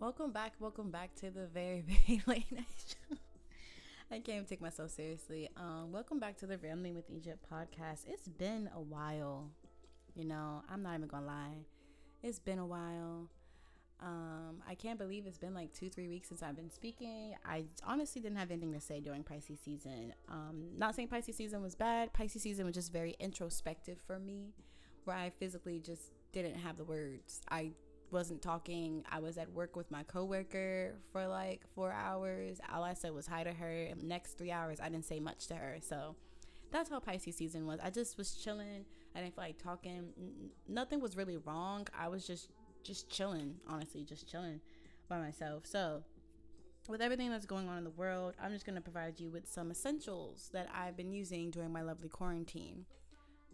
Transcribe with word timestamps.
Welcome 0.00 0.30
back, 0.30 0.52
welcome 0.60 0.92
back 0.92 1.12
to 1.16 1.30
the 1.32 1.48
very, 1.48 1.80
very 2.06 2.22
late 2.28 2.52
night 2.52 2.66
show. 2.86 3.16
I 4.12 4.20
can't 4.20 4.28
even 4.28 4.44
take 4.44 4.60
myself 4.60 4.92
seriously. 4.92 5.48
Um, 5.56 5.90
welcome 5.90 6.20
back 6.20 6.36
to 6.38 6.46
the 6.46 6.56
Rambling 6.56 6.94
with 6.94 7.10
Egypt 7.10 7.44
podcast. 7.52 8.04
It's 8.06 8.28
been 8.28 8.70
a 8.76 8.80
while, 8.80 9.50
you 10.14 10.24
know. 10.24 10.62
I'm 10.70 10.84
not 10.84 10.94
even 10.94 11.08
gonna 11.08 11.26
lie. 11.26 11.64
It's 12.22 12.38
been 12.38 12.60
a 12.60 12.64
while. 12.64 13.28
Um, 14.00 14.62
I 14.68 14.76
can't 14.76 15.00
believe 15.00 15.26
it's 15.26 15.36
been 15.36 15.52
like 15.52 15.72
two, 15.72 15.90
three 15.90 16.06
weeks 16.06 16.28
since 16.28 16.44
I've 16.44 16.54
been 16.54 16.70
speaking. 16.70 17.34
I 17.44 17.64
honestly 17.84 18.22
didn't 18.22 18.38
have 18.38 18.52
anything 18.52 18.72
to 18.74 18.80
say 18.80 19.00
during 19.00 19.24
Pisces 19.24 19.58
season. 19.64 20.14
Um, 20.28 20.68
not 20.76 20.94
saying 20.94 21.08
Pisces 21.08 21.34
season 21.34 21.60
was 21.60 21.74
bad. 21.74 22.12
Pisces 22.12 22.42
season 22.42 22.66
was 22.66 22.76
just 22.76 22.92
very 22.92 23.16
introspective 23.18 23.98
for 24.06 24.20
me, 24.20 24.54
where 25.02 25.16
I 25.16 25.30
physically 25.40 25.80
just 25.80 26.12
didn't 26.30 26.54
have 26.54 26.76
the 26.76 26.84
words. 26.84 27.40
I 27.50 27.72
wasn't 28.12 28.42
talking. 28.42 29.04
I 29.10 29.18
was 29.18 29.38
at 29.38 29.52
work 29.52 29.76
with 29.76 29.90
my 29.90 30.02
coworker 30.02 30.94
for 31.12 31.26
like 31.26 31.62
four 31.74 31.92
hours. 31.92 32.60
All 32.72 32.84
I 32.84 32.94
said 32.94 33.12
was 33.12 33.26
hi 33.26 33.44
to 33.44 33.52
her. 33.52 33.88
Next 34.02 34.38
three 34.38 34.50
hours, 34.50 34.80
I 34.80 34.88
didn't 34.88 35.04
say 35.04 35.20
much 35.20 35.46
to 35.48 35.54
her. 35.54 35.78
So 35.80 36.16
that's 36.70 36.90
how 36.90 37.00
Pisces 37.00 37.36
season 37.36 37.66
was. 37.66 37.80
I 37.82 37.90
just 37.90 38.18
was 38.18 38.34
chilling. 38.34 38.84
I 39.14 39.20
didn't 39.20 39.34
feel 39.34 39.44
like 39.44 39.58
talking. 39.58 40.12
Nothing 40.68 41.00
was 41.00 41.16
really 41.16 41.36
wrong. 41.38 41.86
I 41.98 42.08
was 42.08 42.26
just 42.26 42.48
just 42.82 43.10
chilling. 43.10 43.56
Honestly, 43.68 44.04
just 44.04 44.28
chilling 44.28 44.60
by 45.08 45.18
myself. 45.18 45.66
So 45.66 46.02
with 46.88 47.02
everything 47.02 47.30
that's 47.30 47.46
going 47.46 47.68
on 47.68 47.78
in 47.78 47.84
the 47.84 47.90
world, 47.90 48.34
I'm 48.42 48.52
just 48.52 48.64
gonna 48.64 48.80
provide 48.80 49.20
you 49.20 49.30
with 49.30 49.46
some 49.48 49.70
essentials 49.70 50.50
that 50.52 50.68
I've 50.74 50.96
been 50.96 51.12
using 51.12 51.50
during 51.50 51.72
my 51.72 51.82
lovely 51.82 52.08
quarantine. 52.08 52.86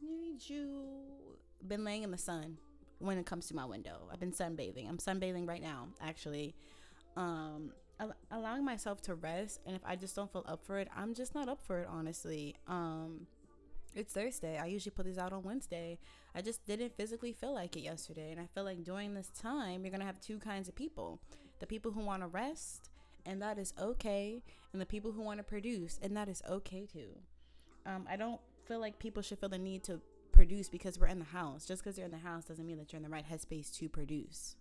Need 0.03 0.49
you 0.49 1.39
been 1.67 1.85
laying 1.85 2.03
in 2.03 2.11
the 2.11 2.19
sun 2.19 2.59
when 3.05 3.19
it 3.19 3.27
comes 3.27 3.47
to 3.49 3.55
my 3.55 3.65
window. 3.65 4.09
I've 4.13 4.21
been 4.21 4.33
sunbathing. 4.33 4.89
I'm 4.89 4.99
sunbathing 4.99 5.47
right 5.47 5.63
now, 5.63 5.89
actually. 6.01 6.55
Um, 7.17 7.73
al- 8.01 8.17
allowing 8.31 8.65
myself 8.65 9.01
to 9.03 9.15
rest, 9.15 9.61
and 9.67 9.77
if 9.77 9.83
I 9.85 9.97
just 9.97 10.17
don't 10.17 10.33
feel 10.33 10.45
up 10.47 10.65
for 10.65 10.79
it, 10.79 10.89
I'm 10.97 11.15
just 11.15 11.35
not 11.35 11.49
up 11.49 11.61
for 11.65 11.81
it, 11.81 11.89
honestly. 11.91 12.57
Um, 12.67 13.27
it's 13.95 14.13
Thursday. 14.13 14.59
I 14.59 14.67
usually 14.67 14.93
put 14.93 15.07
these 15.07 15.19
out 15.19 15.33
on 15.33 15.43
Wednesday. 15.43 15.99
I 16.35 16.43
just 16.43 16.65
didn't 16.67 16.97
physically 16.97 17.33
feel 17.33 17.55
like 17.55 17.77
it 17.77 17.81
yesterday, 17.81 18.33
and 18.33 18.41
I 18.41 18.47
feel 18.55 18.65
like 18.65 18.83
during 18.83 19.15
this 19.15 19.29
time, 19.29 19.85
you're 19.85 19.93
gonna 19.93 20.05
have 20.05 20.21
two 20.21 20.39
kinds 20.39 20.69
of 20.69 20.75
people: 20.75 21.21
the 21.61 21.67
people 21.67 21.93
who 21.93 22.01
want 22.01 22.23
to 22.23 22.27
rest, 22.27 22.91
and 23.25 23.41
that 23.43 23.59
is 23.59 23.73
okay, 23.81 24.43
and 24.73 24.83
the 24.83 24.87
people 24.87 25.13
who 25.13 25.23
want 25.23 25.39
to 25.39 25.45
produce, 25.45 26.01
and 26.03 26.17
that 26.17 26.29
is 26.29 26.43
okay 26.49 26.87
too. 26.93 27.17
Um, 27.87 28.07
I 28.11 28.17
don't 28.17 28.41
feel 28.67 28.81
like 28.81 28.99
people 28.99 29.23
should 29.23 29.39
feel 29.39 29.49
the 29.49 29.59
need 29.59 29.85
to 29.85 30.01
produce 30.35 30.69
because 30.69 30.99
we're 30.99 31.07
in 31.07 31.19
the 31.19 31.25
house. 31.25 31.65
Just 31.65 31.83
because 31.83 31.97
you're 31.97 32.05
in 32.05 32.11
the 32.11 32.19
house 32.19 32.45
doesn't 32.45 32.67
mean 32.67 32.77
that 32.79 32.93
you're 32.93 32.99
in 32.99 33.05
the 33.05 33.09
right 33.09 33.25
headspace 33.29 33.75
to 33.79 33.89
produce 33.89 34.57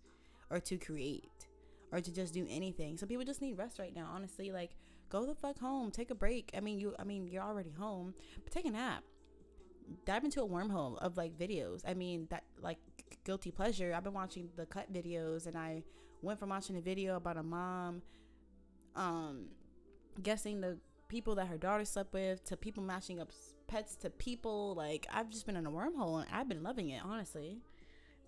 or 0.50 0.60
to 0.60 0.78
create 0.78 1.48
or 1.92 2.00
to 2.00 2.12
just 2.12 2.32
do 2.32 2.46
anything. 2.48 2.96
Some 2.96 3.08
people 3.08 3.24
just 3.24 3.42
need 3.42 3.58
rest 3.58 3.78
right 3.78 3.94
now, 3.94 4.08
honestly. 4.12 4.52
Like, 4.52 4.70
go 5.10 5.26
the 5.26 5.34
fuck 5.34 5.58
home, 5.58 5.90
take 5.90 6.10
a 6.10 6.14
break. 6.14 6.50
I 6.56 6.60
mean, 6.60 6.78
you 6.78 6.94
I 6.98 7.04
mean, 7.04 7.28
you're 7.28 7.42
already 7.42 7.72
home, 7.72 8.14
but 8.42 8.52
take 8.52 8.66
a 8.66 8.70
nap. 8.70 9.02
Dive 10.06 10.24
into 10.24 10.42
a 10.42 10.48
wormhole 10.48 10.96
of 10.98 11.16
like 11.16 11.38
videos. 11.38 11.82
I 11.86 11.94
mean, 11.94 12.26
that 12.30 12.44
like 12.60 12.78
guilty 13.24 13.50
pleasure. 13.50 13.92
I've 13.94 14.04
been 14.04 14.14
watching 14.14 14.48
the 14.56 14.66
cut 14.66 14.92
videos 14.92 15.46
and 15.46 15.56
I 15.56 15.82
went 16.22 16.38
from 16.38 16.50
watching 16.50 16.76
a 16.76 16.80
video 16.80 17.16
about 17.16 17.36
a 17.36 17.42
mom 17.42 18.00
um 18.96 19.46
guessing 20.22 20.60
the 20.60 20.78
people 21.08 21.34
that 21.34 21.48
her 21.48 21.58
daughter 21.58 21.84
slept 21.84 22.12
with 22.12 22.44
to 22.44 22.56
people 22.56 22.82
matching 22.82 23.20
up 23.20 23.30
pets 23.66 23.96
to 23.96 24.10
people. 24.10 24.74
Like 24.74 25.06
I've 25.12 25.30
just 25.30 25.46
been 25.46 25.56
in 25.56 25.66
a 25.66 25.70
wormhole 25.70 26.22
and 26.22 26.26
I've 26.32 26.48
been 26.48 26.62
loving 26.62 26.90
it, 26.90 27.02
honestly. 27.04 27.58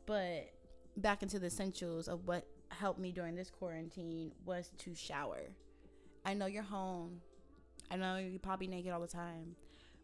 But 0.07 0.53
back 0.97 1.23
into 1.23 1.39
the 1.39 1.47
essentials 1.47 2.09
of 2.09 2.27
what 2.27 2.47
helped 2.69 2.99
me 2.99 3.13
during 3.13 3.35
this 3.35 3.51
quarantine 3.51 4.33
was 4.45 4.71
to 4.79 4.95
shower. 4.95 5.43
I 6.25 6.35
know 6.35 6.47
you're 6.47 6.63
home. 6.63 7.21
I 7.91 7.97
know 7.97 8.17
you're 8.17 8.39
probably 8.41 8.67
naked 8.67 8.93
all 8.93 9.01
the 9.01 9.07
time. 9.07 9.55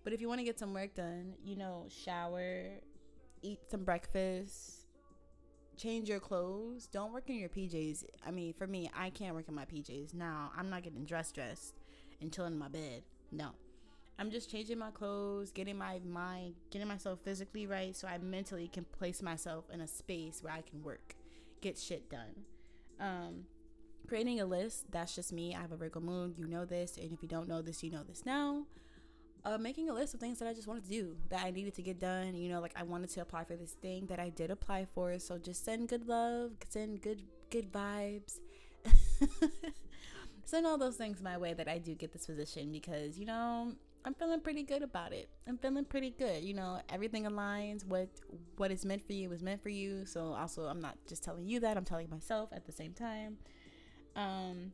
But 0.05 0.13
if 0.13 0.21
you 0.21 0.29
want 0.29 0.41
to 0.41 0.45
get 0.45 0.59
some 0.59 0.75
work 0.75 0.95
done, 0.95 1.35
you 1.45 1.57
know, 1.57 1.87
shower, 1.89 2.65
eat 3.43 3.59
some 3.71 3.85
breakfast, 3.85 4.87
change 5.77 6.09
your 6.09 6.21
clothes. 6.21 6.87
Don't 6.87 7.13
work 7.13 7.29
in 7.29 7.37
your 7.37 7.49
PJs. 7.49 8.05
I 8.27 8.31
mean, 8.31 8.53
for 8.53 8.67
me, 8.67 8.91
I 8.97 9.11
can't 9.11 9.35
work 9.35 9.49
in 9.49 9.55
my 9.55 9.65
PJs. 9.65 10.15
Now, 10.15 10.51
I'm 10.57 10.71
not 10.71 10.83
getting 10.83 11.05
dressed 11.05 11.35
dressed 11.35 11.75
and 12.21 12.33
chilling 12.33 12.53
in 12.53 12.59
my 12.59 12.69
bed. 12.69 13.03
No. 13.31 13.51
I'm 14.19 14.31
just 14.31 14.51
changing 14.51 14.79
my 14.79 14.91
clothes, 14.91 15.51
getting 15.51 15.77
my 15.77 16.01
mind, 16.07 16.55
getting 16.71 16.89
myself 16.89 17.21
physically 17.25 17.67
right 17.67 17.97
so 17.97 18.07
I 18.07 18.19
mentally 18.19 18.69
can 18.69 18.85
place 18.85 19.23
myself 19.23 19.65
in 19.73 19.81
a 19.81 19.89
space 19.89 20.43
where 20.43 20.53
I 20.53 20.61
can 20.63 20.83
work, 20.83 21.17
get 21.61 21.79
shit 21.79 22.11
done. 22.11 22.45
Um, 23.01 23.45
creating 24.07 24.41
a 24.41 24.47
list, 24.47 24.91
that's 24.91 25.15
just 25.15 25.33
me. 25.33 25.55
I 25.55 25.61
have 25.61 25.73
a 25.73 25.77
Virgo 25.77 26.01
moon, 26.01 26.35
you 26.37 26.47
know 26.47 26.65
this. 26.65 26.97
And 26.97 27.13
if 27.13 27.23
you 27.23 27.29
don't 27.29 27.49
know 27.49 27.63
this, 27.63 27.83
you 27.83 27.91
know 27.91 28.03
this 28.07 28.25
now. 28.25 28.67
Uh, 29.45 29.59
making 29.59 29.89
a 29.89 29.93
list 29.93 30.15
of 30.15 30.21
things 30.21 30.39
that 30.39 30.47
I 30.47 30.53
just 30.53 30.69
wanted 30.69 30.85
to 30.85 30.91
do 30.91 31.17
that 31.31 31.45
I 31.45 31.51
needed 31.51 31.75
to 31.75 31.83
get 31.83 31.99
done. 31.99 32.37
You 32.37 32.49
know, 32.51 32.61
like 32.61 32.75
I 32.77 32.85
wanted 32.85 33.11
to 33.11 33.23
apply 33.23 33.45
for 33.45 33.57
this 33.57 33.73
thing 33.73 34.07
that 34.07 34.21
I 34.21 34.29
did 34.29 34.51
apply 34.51 34.87
for. 34.95 35.19
So 35.19 35.39
just 35.39 35.65
send 35.65 35.89
good 35.89 36.07
love, 36.07 36.53
send 36.69 37.03
good 37.03 37.23
good 37.51 37.73
vibes. 37.73 38.39
send 40.45 40.67
all 40.67 40.79
those 40.79 40.97
things 40.97 41.21
my 41.21 41.39
way 41.39 41.55
that 41.55 41.67
I 41.67 41.79
do 41.79 41.95
get 41.95 42.13
this 42.13 42.27
position 42.27 42.71
because 42.71 43.19
you 43.19 43.27
know 43.27 43.73
I'm 44.05 44.15
feeling 44.15 44.41
pretty 44.41 44.65
good 44.65 44.83
about 44.83 45.13
it. 45.13 45.29
I'm 45.47 45.59
feeling 45.59 45.85
pretty 45.85 46.11
good. 46.11 46.43
You 46.43 46.55
know, 46.55 46.81
everything 46.89 47.25
aligns. 47.25 47.87
What 47.87 48.09
what 48.57 48.71
is 48.73 48.85
meant 48.85 49.07
for 49.07 49.13
you 49.13 49.31
is 49.33 49.43
meant 49.43 49.63
for 49.63 49.69
you. 49.69 50.05
So 50.07 50.33
also, 50.33 50.65
I'm 50.65 50.81
not 50.81 50.97
just 51.09 51.23
telling 51.23 51.47
you 51.47 51.61
that. 51.61 51.77
I'm 51.77 51.85
telling 51.85 52.11
myself 52.11 52.51
at 52.53 52.67
the 52.67 52.73
same 52.73 52.93
time. 52.95 53.39
Um, 54.17 54.73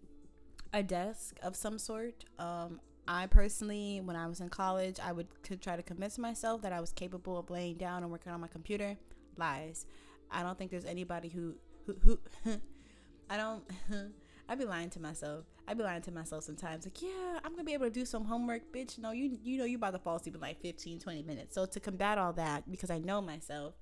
a 0.72 0.82
desk 0.82 1.38
of 1.42 1.56
some 1.56 1.78
sort. 1.78 2.24
Um, 2.38 2.80
I 3.06 3.26
personally, 3.26 4.00
when 4.02 4.16
I 4.16 4.26
was 4.26 4.40
in 4.40 4.48
college, 4.48 4.98
I 5.02 5.12
would 5.12 5.28
try 5.60 5.76
to 5.76 5.82
convince 5.82 6.18
myself 6.18 6.62
that 6.62 6.72
I 6.72 6.80
was 6.80 6.92
capable 6.92 7.38
of 7.38 7.50
laying 7.50 7.76
down 7.76 8.02
and 8.02 8.10
working 8.10 8.32
on 8.32 8.40
my 8.40 8.48
computer. 8.48 8.96
Lies. 9.36 9.86
I 10.30 10.42
don't 10.42 10.56
think 10.58 10.70
there's 10.70 10.84
anybody 10.86 11.28
who 11.28 11.54
who 11.86 12.18
who. 12.44 12.56
I 13.30 13.36
don't. 13.36 13.64
I'd 14.48 14.58
be 14.58 14.64
lying 14.64 14.90
to 14.90 15.00
myself. 15.00 15.44
I'd 15.66 15.76
be 15.76 15.84
lying 15.84 16.02
to 16.02 16.10
myself 16.10 16.44
sometimes. 16.44 16.86
Like, 16.86 17.02
yeah, 17.02 17.38
I'm 17.44 17.52
gonna 17.52 17.64
be 17.64 17.74
able 17.74 17.86
to 17.86 17.90
do 17.90 18.06
some 18.06 18.24
homework, 18.24 18.72
bitch. 18.72 18.98
No, 18.98 19.10
you 19.10 19.38
you 19.42 19.58
know 19.58 19.64
you 19.64 19.76
about 19.76 19.92
to 19.92 19.98
fall 19.98 20.16
asleep 20.16 20.34
in 20.34 20.40
like 20.40 20.60
15, 20.62 21.00
20 21.00 21.22
minutes. 21.22 21.54
So 21.54 21.66
to 21.66 21.80
combat 21.80 22.16
all 22.16 22.32
that, 22.34 22.70
because 22.70 22.90
I 22.90 22.98
know 22.98 23.20
myself, 23.20 23.74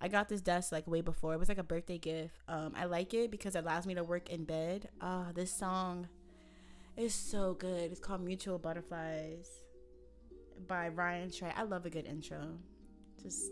I 0.00 0.08
got 0.08 0.28
this 0.28 0.42
desk 0.42 0.72
like 0.72 0.86
way 0.86 1.00
before. 1.00 1.32
It 1.32 1.38
was 1.38 1.48
like 1.48 1.58
a 1.58 1.62
birthday 1.62 1.98
gift. 1.98 2.34
Um, 2.48 2.74
I 2.76 2.84
like 2.84 3.14
it 3.14 3.30
because 3.30 3.56
it 3.56 3.64
allows 3.64 3.86
me 3.86 3.94
to 3.94 4.04
work 4.04 4.28
in 4.28 4.44
bed. 4.44 4.90
Ah, 5.00 5.28
this 5.34 5.50
song 5.50 6.08
is 6.96 7.14
so 7.14 7.54
good. 7.54 7.90
It's 7.90 8.00
called 8.00 8.22
Mutual 8.22 8.58
Butterflies 8.58 9.48
by 10.68 10.88
Ryan 10.88 11.30
Trey. 11.30 11.52
I 11.56 11.62
love 11.62 11.86
a 11.86 11.90
good 11.90 12.06
intro. 12.06 12.58
Just 13.22 13.50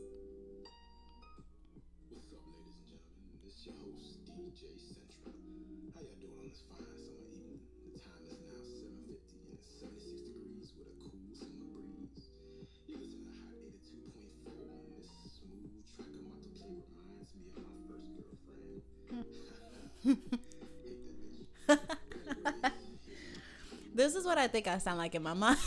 this 24.04 24.15
is 24.15 24.26
what 24.26 24.37
I 24.37 24.48
think 24.48 24.69
I 24.69 24.76
sound 24.78 24.98
like 24.98 25.15
in 25.15 25.22
my 25.22 25.32
mind. 25.44 25.59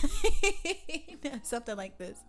Something 1.42 1.76
like 1.76 1.98
this. 1.98 2.20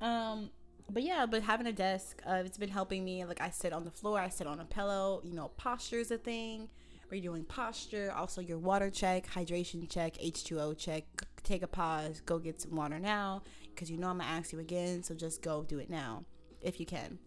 Um, 0.00 0.50
but 0.90 1.02
yeah, 1.02 1.24
but 1.24 1.42
having 1.42 1.66
a 1.66 1.72
desk, 1.72 2.20
uh, 2.26 2.42
it's 2.44 2.58
been 2.58 2.68
helping 2.68 3.02
me. 3.02 3.24
Like 3.24 3.40
I 3.40 3.48
sit 3.48 3.72
on 3.72 3.84
the 3.84 3.90
floor, 3.90 4.20
I 4.20 4.28
sit 4.28 4.46
on 4.46 4.60
a 4.60 4.64
pillow. 4.66 5.22
You 5.24 5.34
know, 5.34 5.48
posture 5.56 5.98
is 5.98 6.10
a 6.10 6.18
thing. 6.18 6.68
We're 7.10 7.22
doing 7.22 7.44
posture. 7.44 8.12
Also, 8.14 8.40
your 8.40 8.58
water 8.58 8.90
check, 8.90 9.26
hydration 9.26 9.88
check, 9.88 10.14
H2O 10.14 10.76
check. 10.76 11.04
Take 11.42 11.62
a 11.62 11.66
pause. 11.66 12.20
Go 12.20 12.38
get 12.38 12.60
some 12.60 12.76
water 12.76 12.98
now, 12.98 13.42
because 13.74 13.90
you 13.90 13.96
know 13.96 14.08
I'm 14.08 14.18
gonna 14.18 14.30
ask 14.30 14.52
you 14.52 14.58
again. 14.58 15.02
So 15.02 15.14
just 15.14 15.40
go 15.40 15.62
do 15.62 15.78
it 15.78 15.88
now, 15.88 16.24
if 16.60 16.78
you 16.78 16.84
can, 16.84 17.18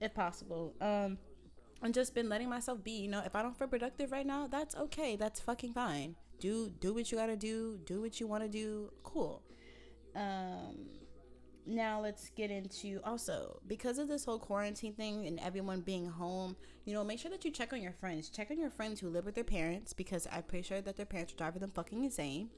if 0.00 0.14
possible. 0.14 0.74
Um, 0.80 1.18
and 1.82 1.92
just 1.92 2.14
been 2.14 2.28
letting 2.28 2.48
myself 2.48 2.82
be. 2.82 2.92
You 2.92 3.08
know, 3.08 3.22
if 3.26 3.36
I 3.36 3.42
don't 3.42 3.58
feel 3.58 3.68
productive 3.68 4.10
right 4.10 4.26
now, 4.26 4.46
that's 4.46 4.74
okay. 4.74 5.16
That's 5.16 5.40
fucking 5.40 5.74
fine. 5.74 6.16
Do 6.42 6.70
do 6.80 6.92
what 6.92 7.12
you 7.12 7.18
gotta 7.18 7.36
do. 7.36 7.78
Do 7.86 8.00
what 8.00 8.18
you 8.18 8.26
want 8.26 8.42
to 8.42 8.48
do. 8.48 8.90
Cool. 9.04 9.44
Um, 10.16 10.74
now 11.64 12.00
let's 12.00 12.30
get 12.30 12.50
into 12.50 13.00
also 13.04 13.60
because 13.68 13.98
of 13.98 14.08
this 14.08 14.24
whole 14.24 14.40
quarantine 14.40 14.92
thing 14.92 15.24
and 15.28 15.38
everyone 15.38 15.82
being 15.82 16.04
home. 16.04 16.56
You 16.84 16.94
know, 16.94 17.04
make 17.04 17.20
sure 17.20 17.30
that 17.30 17.44
you 17.44 17.52
check 17.52 17.72
on 17.72 17.80
your 17.80 17.92
friends. 17.92 18.28
Check 18.28 18.50
on 18.50 18.58
your 18.58 18.70
friends 18.70 18.98
who 18.98 19.08
live 19.08 19.24
with 19.24 19.36
their 19.36 19.44
parents 19.44 19.92
because 19.92 20.26
I'm 20.32 20.42
pretty 20.42 20.64
sure 20.66 20.80
that 20.80 20.96
their 20.96 21.06
parents 21.06 21.32
are 21.32 21.36
driving 21.36 21.60
them 21.60 21.70
fucking 21.70 22.02
insane. 22.02 22.50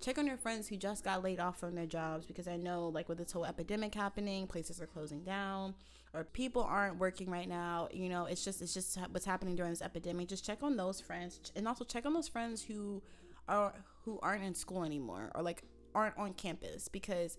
check 0.00 0.16
on 0.16 0.26
your 0.28 0.36
friends 0.36 0.68
who 0.68 0.76
just 0.76 1.02
got 1.02 1.24
laid 1.24 1.40
off 1.40 1.58
from 1.58 1.74
their 1.74 1.86
jobs 1.86 2.26
because 2.26 2.46
I 2.46 2.56
know 2.56 2.88
like 2.88 3.08
with 3.08 3.18
this 3.18 3.32
whole 3.32 3.46
epidemic 3.46 3.94
happening, 3.96 4.46
places 4.46 4.80
are 4.80 4.86
closing 4.86 5.24
down 5.24 5.74
or 6.12 6.22
people 6.22 6.62
aren't 6.62 6.98
working 6.98 7.28
right 7.30 7.48
now. 7.48 7.88
You 7.92 8.08
know, 8.08 8.26
it's 8.26 8.44
just 8.44 8.62
it's 8.62 8.74
just 8.74 8.96
what's 9.10 9.26
happening 9.26 9.56
during 9.56 9.72
this 9.72 9.82
epidemic. 9.82 10.28
Just 10.28 10.44
check 10.44 10.62
on 10.62 10.76
those 10.76 11.00
friends 11.00 11.52
and 11.56 11.66
also 11.66 11.84
check 11.84 12.06
on 12.06 12.14
those 12.14 12.28
friends 12.28 12.62
who 12.62 13.02
are 13.48 13.74
who 14.04 14.18
aren't 14.22 14.44
in 14.44 14.54
school 14.54 14.84
anymore 14.84 15.30
or 15.34 15.42
like 15.42 15.62
aren't 15.94 16.16
on 16.18 16.32
campus 16.34 16.88
because 16.88 17.36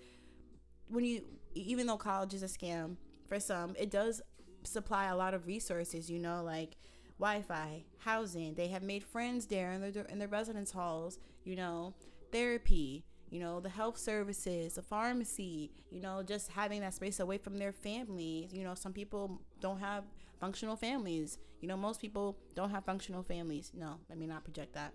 when 0.87 1.03
you 1.03 1.23
even 1.53 1.87
though 1.87 1.97
college 1.97 2.33
is 2.33 2.43
a 2.43 2.47
scam 2.47 2.97
for 3.27 3.39
some, 3.39 3.75
it 3.77 3.89
does 3.89 4.21
supply 4.63 5.05
a 5.05 5.15
lot 5.15 5.33
of 5.33 5.47
resources, 5.47 6.09
you 6.09 6.19
know, 6.19 6.43
like 6.43 6.77
Wi-Fi, 7.19 7.83
housing. 7.99 8.53
They 8.55 8.67
have 8.67 8.83
made 8.83 9.03
friends 9.03 9.47
there 9.47 9.71
in 9.71 9.81
their 9.81 10.03
in 10.03 10.19
their 10.19 10.27
residence 10.27 10.71
halls, 10.71 11.17
you 11.43 11.55
know 11.55 11.93
therapy, 12.35 13.05
you 13.29 13.39
know, 13.39 13.61
the 13.61 13.69
health 13.69 13.97
services, 13.97 14.73
the 14.73 14.81
pharmacy, 14.81 15.71
you 15.89 16.01
know, 16.01 16.21
just 16.21 16.51
having 16.51 16.81
that 16.81 16.93
space 16.93 17.21
away 17.21 17.37
from 17.37 17.57
their 17.57 17.71
families. 17.71 18.53
You 18.53 18.65
know, 18.65 18.75
some 18.75 18.91
people 18.91 19.41
don't 19.61 19.79
have 19.79 20.03
functional 20.39 20.75
families. 20.75 21.37
You 21.61 21.69
know, 21.69 21.77
most 21.77 22.01
people 22.01 22.37
don't 22.53 22.71
have 22.71 22.83
functional 22.83 23.23
families. 23.23 23.71
No, 23.73 23.95
let 24.09 24.17
me 24.17 24.27
not 24.27 24.43
project 24.43 24.73
that. 24.73 24.93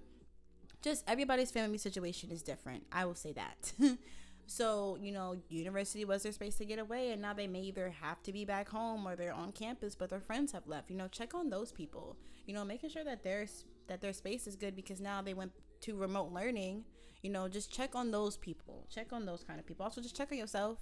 Just 0.82 1.04
everybody's 1.06 1.50
family 1.50 1.78
situation 1.78 2.30
is 2.30 2.42
different. 2.42 2.84
I 2.92 3.04
will 3.04 3.14
say 3.14 3.32
that. 3.32 3.72
so, 4.46 4.96
you 5.00 5.12
know, 5.12 5.36
university 5.48 6.04
was 6.04 6.22
their 6.22 6.32
space 6.32 6.56
to 6.56 6.64
get 6.64 6.78
away, 6.78 7.12
and 7.12 7.20
now 7.20 7.32
they 7.34 7.46
may 7.46 7.60
either 7.62 7.90
have 8.00 8.22
to 8.22 8.32
be 8.32 8.44
back 8.44 8.68
home 8.68 9.06
or 9.06 9.16
they're 9.16 9.32
on 9.32 9.52
campus, 9.52 9.94
but 9.94 10.10
their 10.10 10.20
friends 10.20 10.52
have 10.52 10.66
left. 10.66 10.90
You 10.90 10.96
know, 10.96 11.08
check 11.08 11.34
on 11.34 11.50
those 11.50 11.72
people. 11.72 12.16
You 12.46 12.54
know, 12.54 12.64
making 12.64 12.90
sure 12.90 13.04
that 13.04 13.22
their 13.22 13.46
that 13.88 14.00
their 14.00 14.12
space 14.12 14.46
is 14.46 14.56
good 14.56 14.74
because 14.74 15.00
now 15.00 15.20
they 15.20 15.34
went 15.34 15.52
to 15.82 15.96
remote 15.96 16.32
learning 16.32 16.84
you 17.22 17.30
know, 17.30 17.48
just 17.48 17.70
check 17.70 17.94
on 17.94 18.10
those 18.10 18.36
people. 18.36 18.86
Check 18.90 19.12
on 19.12 19.26
those 19.26 19.44
kind 19.44 19.60
of 19.60 19.66
people. 19.66 19.84
Also, 19.84 20.00
just 20.00 20.16
check 20.16 20.32
on 20.32 20.38
yourself, 20.38 20.78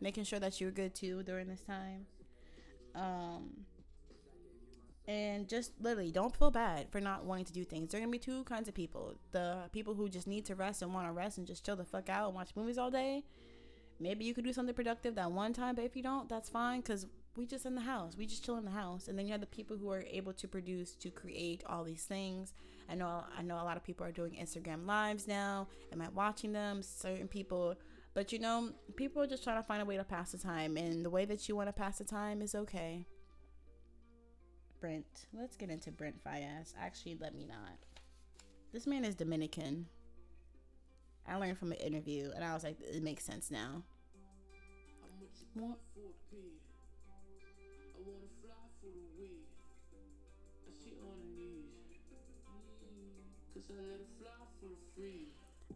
making 0.00 0.24
sure 0.24 0.38
that 0.38 0.60
you're 0.60 0.70
good 0.70 0.94
too 0.94 1.22
during 1.22 1.48
this 1.48 1.60
time. 1.60 2.06
Um, 2.94 3.66
and 5.06 5.48
just 5.48 5.72
literally 5.80 6.10
don't 6.10 6.36
feel 6.36 6.50
bad 6.50 6.90
for 6.90 7.00
not 7.00 7.24
wanting 7.24 7.44
to 7.46 7.52
do 7.52 7.64
things. 7.64 7.90
There 7.90 8.00
are 8.00 8.02
gonna 8.02 8.12
be 8.12 8.18
two 8.18 8.44
kinds 8.44 8.68
of 8.68 8.74
people: 8.74 9.14
the 9.32 9.68
people 9.72 9.94
who 9.94 10.08
just 10.08 10.26
need 10.26 10.44
to 10.46 10.54
rest 10.54 10.82
and 10.82 10.92
want 10.94 11.06
to 11.06 11.12
rest 11.12 11.38
and 11.38 11.46
just 11.46 11.64
chill 11.64 11.76
the 11.76 11.84
fuck 11.84 12.08
out 12.08 12.26
and 12.26 12.34
watch 12.34 12.50
movies 12.56 12.78
all 12.78 12.90
day. 12.90 13.24
Maybe 14.00 14.24
you 14.24 14.34
could 14.34 14.44
do 14.44 14.52
something 14.52 14.74
productive 14.74 15.14
that 15.14 15.30
one 15.30 15.52
time, 15.52 15.76
but 15.76 15.84
if 15.84 15.94
you 15.94 16.02
don't, 16.02 16.28
that's 16.28 16.48
fine 16.48 16.80
because 16.80 17.06
we 17.36 17.46
just 17.46 17.64
in 17.64 17.74
the 17.74 17.80
house. 17.80 18.16
We 18.16 18.26
just 18.26 18.44
chill 18.44 18.56
in 18.56 18.64
the 18.64 18.70
house. 18.70 19.06
And 19.06 19.16
then 19.16 19.26
you 19.26 19.32
have 19.32 19.40
the 19.40 19.46
people 19.46 19.76
who 19.76 19.90
are 19.90 20.04
able 20.10 20.32
to 20.32 20.48
produce, 20.48 20.94
to 20.96 21.10
create 21.10 21.62
all 21.66 21.84
these 21.84 22.04
things 22.04 22.52
I 22.88 22.94
know 22.94 23.24
I 23.36 23.42
know 23.42 23.56
a 23.56 23.64
lot 23.64 23.76
of 23.76 23.84
people 23.84 24.06
are 24.06 24.12
doing 24.12 24.36
Instagram 24.40 24.86
lives 24.86 25.26
now. 25.26 25.68
Am 25.92 26.00
I 26.00 26.08
watching 26.08 26.52
them? 26.52 26.82
Certain 26.82 27.28
people, 27.28 27.74
but 28.14 28.32
you 28.32 28.38
know, 28.38 28.70
people 28.96 29.22
are 29.22 29.26
just 29.26 29.44
trying 29.44 29.60
to 29.60 29.66
find 29.66 29.82
a 29.82 29.84
way 29.84 29.96
to 29.96 30.04
pass 30.04 30.32
the 30.32 30.38
time, 30.38 30.76
and 30.76 31.04
the 31.04 31.10
way 31.10 31.24
that 31.24 31.48
you 31.48 31.56
want 31.56 31.68
to 31.68 31.72
pass 31.72 31.98
the 31.98 32.04
time 32.04 32.42
is 32.42 32.54
okay. 32.54 33.06
Brent, 34.84 35.24
let's 35.32 35.56
get 35.56 35.70
into 35.70 35.90
Brent 35.90 36.22
Faiyaz. 36.22 36.74
Actually, 36.78 37.16
let 37.18 37.34
me 37.34 37.46
not. 37.48 37.78
This 38.70 38.86
man 38.86 39.02
is 39.02 39.14
Dominican. 39.14 39.86
I 41.26 41.36
learned 41.36 41.56
from 41.56 41.72
an 41.72 41.78
interview, 41.78 42.30
and 42.34 42.44
I 42.44 42.52
was 42.52 42.64
like, 42.64 42.76
it 42.82 43.02
makes 43.02 43.24
sense 43.24 43.50
now. 43.50 43.82
What? 45.54 45.78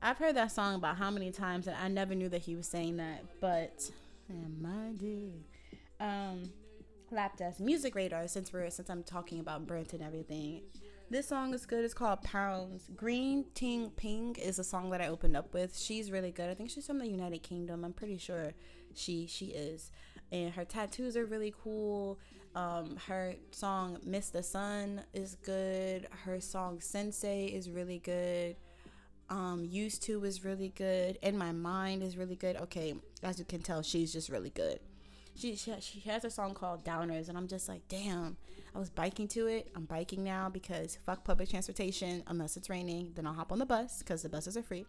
I've 0.03 0.19
heard 0.19 0.37
that 0.37 0.53
song 0.53 0.75
about 0.75 0.99
how 0.99 1.11
many 1.11 1.33
times, 1.33 1.67
and 1.67 1.75
I 1.79 1.89
never 1.89 2.15
knew 2.15 2.29
that 2.29 2.43
he 2.43 2.57
was 2.57 2.67
saying 2.67 2.99
that. 2.99 3.25
But 3.41 3.91
am 4.29 4.67
I 4.67 4.93
did? 5.03 5.45
Um, 5.99 6.53
Lapdance 7.13 7.59
Music 7.59 7.95
Radar. 7.95 8.29
Since 8.29 8.53
we're 8.53 8.69
since 8.71 8.91
I'm 8.91 9.03
talking 9.03 9.41
about 9.41 9.67
Brent 9.67 9.93
and 9.93 10.03
everything, 10.03 10.63
this 11.11 11.27
song 11.29 11.55
is 11.55 11.65
good. 11.65 11.85
It's 11.85 11.95
called 11.95 12.23
Pounds. 12.23 12.89
Greentea 12.95 13.97
Peng 13.97 14.37
is 14.37 14.59
a 14.59 14.65
song 14.65 14.91
that 14.91 15.01
I 15.01 15.09
opened 15.09 15.37
up 15.37 15.55
with. 15.55 15.79
She's 15.79 16.11
really 16.11 16.31
good. 16.31 16.51
I 16.51 16.55
think 16.55 16.71
she's 16.71 16.87
from 16.87 16.99
the 16.99 17.09
United 17.09 17.43
Kingdom. 17.43 17.85
I'm 17.85 17.93
pretty 17.93 18.19
sure 18.19 18.53
she 18.95 19.27
she 19.27 19.47
is. 19.47 19.91
And 20.31 20.53
her 20.53 20.65
tattoos 20.65 21.17
are 21.17 21.25
really 21.25 21.55
cool. 21.63 22.19
Um, 22.55 22.97
her 23.07 23.35
song 23.51 23.99
Miss 24.05 24.31
the 24.31 24.43
Sun 24.43 25.03
is 25.15 25.37
good. 25.43 26.09
Her 26.25 26.41
song 26.41 26.81
Sensei 26.81 27.47
is 27.47 27.71
really 27.71 27.99
good 27.99 28.57
um 29.31 29.63
used 29.63 30.03
to 30.03 30.25
is 30.25 30.43
really 30.43 30.71
good 30.71 31.19
and 31.23 31.39
my 31.39 31.53
mind 31.53 32.03
is 32.03 32.17
really 32.17 32.35
good 32.35 32.57
okay 32.57 32.95
as 33.23 33.39
you 33.39 33.45
can 33.45 33.61
tell 33.61 33.83
she's 33.83 34.11
just 34.11 34.31
really 34.31 34.49
good 34.49 34.81
she, 35.39 35.55
she, 35.57 35.73
she 35.81 36.01
has 36.01 36.25
a 36.25 36.31
song 36.31 36.55
called 36.55 36.85
downers 36.85 37.29
and 37.29 37.39
i'm 37.39 37.47
just 37.47 37.69
like 37.69 37.87
damn 37.89 38.37
i 38.75 38.79
was 38.79 38.91
biking 38.91 39.29
to 39.29 39.47
it 39.47 39.71
i'm 39.77 39.85
biking 39.85 40.25
now 40.25 40.49
because 40.49 40.99
fuck 41.05 41.25
public 41.25 41.49
transportation 41.49 42.23
unless 42.27 42.57
it's 42.57 42.69
raining 42.69 43.13
then 43.15 43.27
i'll 43.27 43.35
hop 43.35 43.53
on 43.53 43.59
the 43.59 43.67
bus 43.67 43.99
because 44.01 44.23
the 44.23 44.29
buses 44.29 44.57
are 44.57 44.63
free 44.63 44.85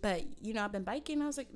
but 0.00 0.22
you 0.40 0.52
know 0.52 0.64
i've 0.64 0.72
been 0.72 0.84
biking 0.84 1.22
i 1.22 1.26
was 1.26 1.38
like 1.38 1.48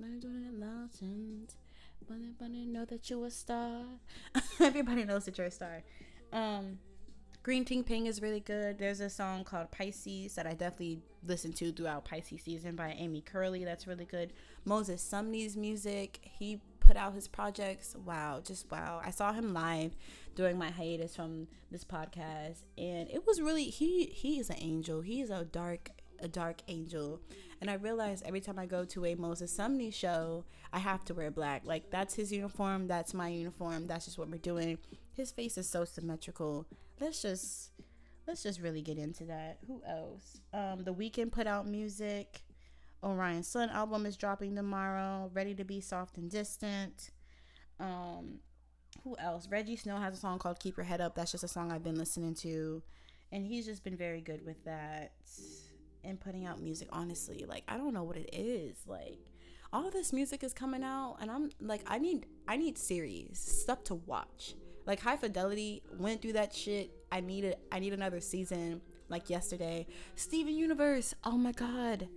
Everybody 2.10 2.66
know 2.66 2.84
that 2.84 3.08
you're 3.08 3.26
a 3.26 3.30
star 3.30 3.82
everybody 4.60 5.04
knows 5.04 5.24
that 5.24 5.38
you're 5.38 5.46
a 5.46 5.50
star 5.50 5.82
um 6.32 6.78
Greentea 7.44 7.84
Peng 7.84 8.06
is 8.06 8.22
really 8.22 8.38
good. 8.38 8.78
There's 8.78 9.00
a 9.00 9.10
song 9.10 9.42
called 9.42 9.72
Pisces 9.72 10.36
that 10.36 10.46
I 10.46 10.52
definitely 10.52 11.00
listened 11.26 11.56
to 11.56 11.72
throughout 11.72 12.04
Pisces 12.04 12.42
season 12.44 12.76
by 12.76 12.94
Amy 12.96 13.20
Curley. 13.20 13.64
That's 13.64 13.88
really 13.88 14.04
good. 14.04 14.32
Moses 14.64 15.02
Sumney's 15.02 15.56
music. 15.56 16.20
He 16.22 16.60
put 16.92 17.00
out 17.00 17.14
his 17.14 17.26
projects. 17.26 17.96
Wow, 18.04 18.42
just 18.44 18.70
wow. 18.70 19.00
I 19.02 19.10
saw 19.10 19.32
him 19.32 19.54
live 19.54 19.96
during 20.34 20.58
my 20.58 20.70
hiatus 20.70 21.16
from 21.16 21.48
this 21.70 21.84
podcast 21.84 22.64
and 22.76 23.08
it 23.08 23.26
was 23.26 23.40
really 23.40 23.64
he 23.64 24.06
he 24.06 24.38
is 24.38 24.50
an 24.50 24.56
angel. 24.58 25.00
He 25.00 25.22
is 25.22 25.30
a 25.30 25.44
dark 25.44 25.90
a 26.20 26.28
dark 26.28 26.60
angel. 26.68 27.20
And 27.60 27.70
I 27.70 27.74
realize 27.74 28.22
every 28.26 28.40
time 28.40 28.58
I 28.58 28.66
go 28.66 28.84
to 28.84 29.06
a 29.06 29.14
Moses 29.14 29.56
Sumney 29.56 29.92
show, 29.92 30.44
I 30.72 30.80
have 30.80 31.04
to 31.06 31.14
wear 31.14 31.30
black. 31.30 31.62
Like 31.64 31.90
that's 31.90 32.14
his 32.14 32.30
uniform, 32.30 32.88
that's 32.88 33.14
my 33.14 33.28
uniform, 33.28 33.86
that's 33.86 34.04
just 34.04 34.18
what 34.18 34.28
we're 34.28 34.36
doing. 34.36 34.76
His 35.14 35.32
face 35.32 35.56
is 35.56 35.68
so 35.68 35.86
symmetrical 35.86 36.66
let's 37.00 37.22
just 37.22 37.70
let's 38.26 38.42
just 38.42 38.60
really 38.60 38.82
get 38.82 38.98
into 38.98 39.24
that. 39.24 39.58
Who 39.66 39.82
else? 39.88 40.40
Um, 40.52 40.84
the 40.84 40.94
Weeknd 40.94 41.32
put 41.32 41.46
out 41.46 41.66
music. 41.66 42.42
Orion 43.04 43.42
Sun 43.42 43.70
album 43.70 44.06
is 44.06 44.16
dropping 44.16 44.54
tomorrow. 44.54 45.30
Ready 45.34 45.54
to 45.54 45.64
be 45.64 45.80
soft 45.80 46.16
and 46.18 46.30
distant. 46.30 47.10
Um, 47.80 48.40
who 49.04 49.16
else? 49.18 49.46
Rejjie 49.46 49.78
Snow 49.78 49.96
has 49.96 50.14
a 50.14 50.16
song 50.18 50.38
called 50.38 50.60
"Keep 50.60 50.76
Your 50.76 50.84
Head 50.84 51.00
Up." 51.00 51.14
That's 51.14 51.32
just 51.32 51.44
a 51.44 51.48
song 51.48 51.72
I've 51.72 51.82
been 51.82 51.96
listening 51.96 52.34
to, 52.36 52.82
and 53.32 53.46
he's 53.46 53.66
just 53.66 53.82
been 53.82 53.96
very 53.96 54.20
good 54.20 54.44
with 54.44 54.64
that 54.64 55.12
and 56.04 56.20
putting 56.20 56.46
out 56.46 56.60
music. 56.60 56.88
Honestly, 56.92 57.44
like 57.48 57.64
I 57.68 57.76
don't 57.76 57.94
know 57.94 58.04
what 58.04 58.16
it 58.16 58.30
is. 58.32 58.76
Like 58.86 59.18
all 59.72 59.90
this 59.90 60.12
music 60.12 60.44
is 60.44 60.52
coming 60.52 60.84
out, 60.84 61.16
and 61.20 61.30
I'm 61.30 61.50
like, 61.60 61.82
I 61.86 61.98
need 61.98 62.26
I 62.46 62.56
need 62.56 62.78
series 62.78 63.38
stuff 63.38 63.82
to 63.84 63.94
watch. 63.94 64.54
Like 64.86 65.00
High 65.00 65.16
Fidelity 65.16 65.82
went 65.98 66.22
through 66.22 66.34
that 66.34 66.54
shit. 66.54 66.90
I 67.10 67.20
needed 67.20 67.56
I 67.70 67.78
need 67.78 67.92
another 67.92 68.20
season 68.20 68.80
like 69.08 69.30
yesterday. 69.30 69.86
Steven 70.16 70.54
Universe. 70.54 71.14
Oh 71.24 71.38
my 71.38 71.52
god. 71.52 72.08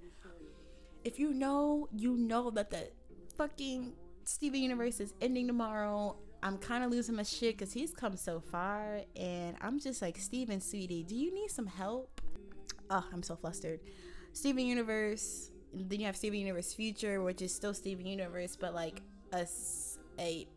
If 1.05 1.19
you 1.19 1.33
know, 1.33 1.88
you 1.95 2.17
know 2.17 2.50
that 2.50 2.71
the 2.71 2.89
fucking 3.38 3.93
Steven 4.24 4.59
Universe 4.59 5.00
is 5.00 5.13
ending 5.21 5.45
tomorrow. 5.45 6.17
I'm 6.41 6.57
kind 6.57 6.83
of 6.83 6.89
losing 6.91 7.15
my 7.15 7.24
shit 7.24 7.57
because 7.57 7.71
he's 7.71 7.93
come 7.93 8.17
so 8.17 8.39
far, 8.39 9.01
and 9.15 9.55
I'm 9.62 9.79
just 9.79 10.01
like, 10.01 10.17
Steven, 10.17 10.59
sweetie, 10.59 11.03
do 11.03 11.15
you 11.15 11.33
need 11.33 11.50
some 11.51 11.67
help? 11.67 12.21
Oh, 12.89 13.05
I'm 13.13 13.24
so 13.24 13.35
flustered. 13.35 13.79
Steven 14.33 14.65
Universe. 14.65 15.51
Then 15.74 16.00
you 16.00 16.05
have 16.05 16.15
Steven 16.15 16.39
Universe 16.39 16.74
Future, 16.74 17.21
which 17.21 17.41
is 17.41 17.53
still 17.53 17.74
Steven 17.74 18.05
Universe, 18.05 18.55
but 18.55 18.74
like 18.74 19.01
a 19.33 19.45
a 20.19 20.47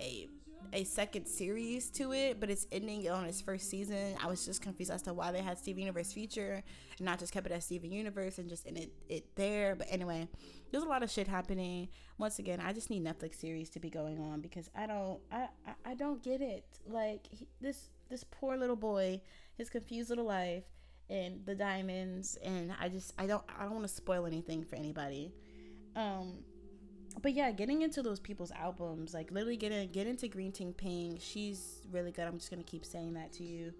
a 0.00 0.28
a 0.72 0.84
second 0.84 1.26
series 1.26 1.90
to 1.90 2.12
it, 2.12 2.40
but 2.40 2.50
it's 2.50 2.66
ending 2.72 3.08
on 3.08 3.24
its 3.24 3.40
first 3.40 3.68
season. 3.68 4.16
I 4.22 4.26
was 4.26 4.44
just 4.44 4.62
confused 4.62 4.90
as 4.90 5.02
to 5.02 5.14
why 5.14 5.32
they 5.32 5.42
had 5.42 5.58
Steven 5.58 5.80
Universe 5.80 6.12
Future 6.12 6.62
and 6.98 7.04
not 7.04 7.18
just 7.18 7.32
kept 7.32 7.46
it 7.46 7.52
as 7.52 7.64
Steven 7.64 7.92
Universe 7.92 8.38
and 8.38 8.48
just 8.48 8.66
ended 8.66 8.90
it 9.08 9.34
there. 9.36 9.74
But 9.76 9.88
anyway, 9.90 10.28
there's 10.70 10.84
a 10.84 10.88
lot 10.88 11.02
of 11.02 11.10
shit 11.10 11.28
happening. 11.28 11.88
Once 12.18 12.38
again, 12.38 12.60
I 12.60 12.72
just 12.72 12.90
need 12.90 13.04
Netflix 13.04 13.36
series 13.36 13.70
to 13.70 13.80
be 13.80 13.90
going 13.90 14.18
on 14.18 14.40
because 14.40 14.70
I 14.76 14.86
don't, 14.86 15.20
I, 15.30 15.48
I, 15.66 15.90
I 15.92 15.94
don't 15.94 16.22
get 16.22 16.40
it. 16.40 16.64
Like 16.88 17.26
he, 17.30 17.46
this, 17.60 17.90
this 18.08 18.24
poor 18.24 18.56
little 18.56 18.76
boy, 18.76 19.20
his 19.56 19.70
confused 19.70 20.10
little 20.10 20.26
life, 20.26 20.64
and 21.10 21.44
the 21.44 21.54
diamonds, 21.54 22.38
and 22.42 22.72
I 22.80 22.88
just, 22.88 23.12
I 23.18 23.26
don't, 23.26 23.44
I 23.58 23.64
don't 23.64 23.74
want 23.74 23.86
to 23.86 23.92
spoil 23.92 24.24
anything 24.26 24.64
for 24.64 24.76
anybody. 24.76 25.34
Um, 25.96 26.38
but 27.22 27.32
yeah, 27.32 27.50
getting 27.52 27.82
into 27.82 28.02
those 28.02 28.20
people's 28.20 28.52
albums, 28.52 29.14
like 29.14 29.30
literally 29.30 29.56
getting 29.56 29.88
get 29.90 30.06
into 30.06 30.28
Greentea 30.28 30.76
Peng, 30.76 31.18
she's 31.20 31.78
really 31.92 32.10
good. 32.12 32.26
I'm 32.26 32.38
just 32.38 32.50
gonna 32.50 32.62
keep 32.62 32.84
saying 32.84 33.14
that 33.14 33.32
to 33.34 33.44
you. 33.44 33.72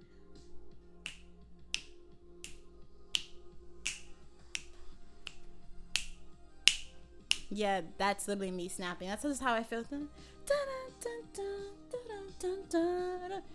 Yeah, 7.51 7.83
that's 7.99 8.27
literally 8.27 8.51
me 8.51 8.69
snapping. 8.69 9.09
That's 9.09 9.23
just 9.23 9.43
how 9.43 9.55
I 9.55 9.63
feel. 9.63 9.85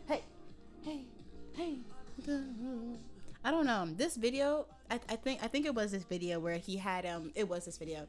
Hey, 0.08 0.24
hey, 0.84 1.02
hey. 1.54 1.78
I 3.44 3.52
don't 3.52 3.66
know. 3.66 3.88
This 3.96 4.16
video, 4.16 4.68
I, 4.90 5.00
I 5.10 5.16
think 5.16 5.44
I 5.44 5.48
think 5.48 5.66
it 5.66 5.76
was 5.76 5.92
this 5.92 6.04
video 6.04 6.40
where 6.40 6.58
he 6.58 6.78
had 6.78 7.06
um 7.06 7.32
it 7.36 7.48
was 7.48 7.66
this 7.66 7.78
video. 7.78 8.08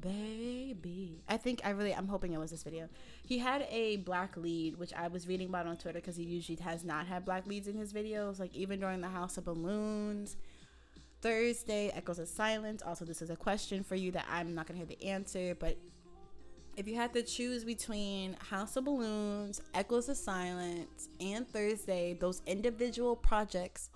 Baby. 0.00 1.22
I 1.28 1.36
think 1.36 1.60
I 1.64 1.70
really 1.70 1.94
I'm 1.94 2.08
hoping 2.08 2.32
it 2.32 2.38
was 2.38 2.50
this 2.50 2.62
video. 2.62 2.88
He 3.24 3.38
had 3.38 3.66
a 3.70 3.98
black 3.98 4.36
lead, 4.36 4.76
which 4.76 4.92
I 4.94 5.08
was 5.08 5.26
reading 5.26 5.48
about 5.48 5.66
on 5.66 5.76
Twitter 5.76 6.00
because 6.00 6.16
he 6.16 6.24
usually 6.24 6.58
has 6.58 6.84
not 6.84 7.06
had 7.06 7.24
black 7.24 7.46
leads 7.46 7.68
in 7.68 7.76
his 7.76 7.92
videos. 7.92 8.38
Like 8.38 8.54
even 8.54 8.80
during 8.80 9.00
the 9.00 9.08
House 9.08 9.36
of 9.36 9.44
Balloons, 9.44 10.36
Thursday, 11.22 11.90
Echoes 11.94 12.18
of 12.18 12.28
Silence. 12.28 12.82
Also, 12.82 13.04
this 13.04 13.22
is 13.22 13.30
a 13.30 13.36
question 13.36 13.82
for 13.82 13.96
you 13.96 14.10
that 14.12 14.26
I'm 14.30 14.54
not 14.54 14.66
gonna 14.66 14.78
hear 14.78 14.86
the 14.86 15.02
answer, 15.04 15.56
but 15.58 15.76
if 16.76 16.86
you 16.86 16.94
had 16.94 17.14
to 17.14 17.22
choose 17.22 17.64
between 17.64 18.34
House 18.34 18.76
of 18.76 18.84
Balloons, 18.84 19.62
Echoes 19.72 20.10
of 20.10 20.16
Silence, 20.16 21.08
and 21.20 21.48
Thursday, 21.48 22.12
those 22.12 22.42
individual 22.46 23.16
projects, 23.16 23.88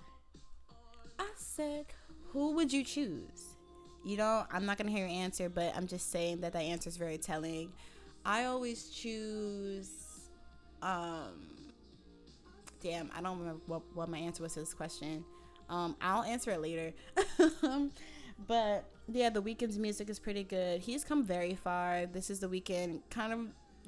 I 1.19 1.29
said, 1.35 1.85
who 2.29 2.53
would 2.53 2.73
you 2.73 2.83
choose? 2.83 3.50
You 4.03 4.17
know, 4.17 4.45
I'm 4.51 4.65
not 4.65 4.77
gonna 4.77 4.91
hear 4.91 5.07
your 5.07 5.15
answer, 5.15 5.49
but 5.49 5.75
I'm 5.75 5.87
just 5.87 6.11
saying 6.11 6.41
that 6.41 6.53
that 6.53 6.63
answer 6.63 6.89
is 6.89 6.97
very 6.97 7.17
telling. 7.17 7.71
I 8.25 8.45
always 8.45 8.89
choose. 8.89 9.89
Um, 10.81 11.71
damn, 12.81 13.11
I 13.15 13.21
don't 13.21 13.39
remember 13.39 13.61
what, 13.67 13.81
what 13.93 14.09
my 14.09 14.17
answer 14.17 14.43
was 14.43 14.53
to 14.53 14.61
this 14.61 14.73
question. 14.73 15.23
Um, 15.69 15.95
I'll 16.01 16.23
answer 16.23 16.51
it 16.51 16.61
later. 16.61 16.93
but 18.47 18.85
yeah, 19.11 19.29
the 19.29 19.41
Weeknd's 19.41 19.77
music 19.77 20.09
is 20.09 20.19
pretty 20.19 20.43
good. 20.43 20.81
He's 20.81 21.03
come 21.03 21.23
very 21.23 21.55
far. 21.55 22.05
This 22.07 22.29
is 22.29 22.39
the 22.39 22.47
Weeknd, 22.47 23.01
kind 23.09 23.33
of 23.33 23.39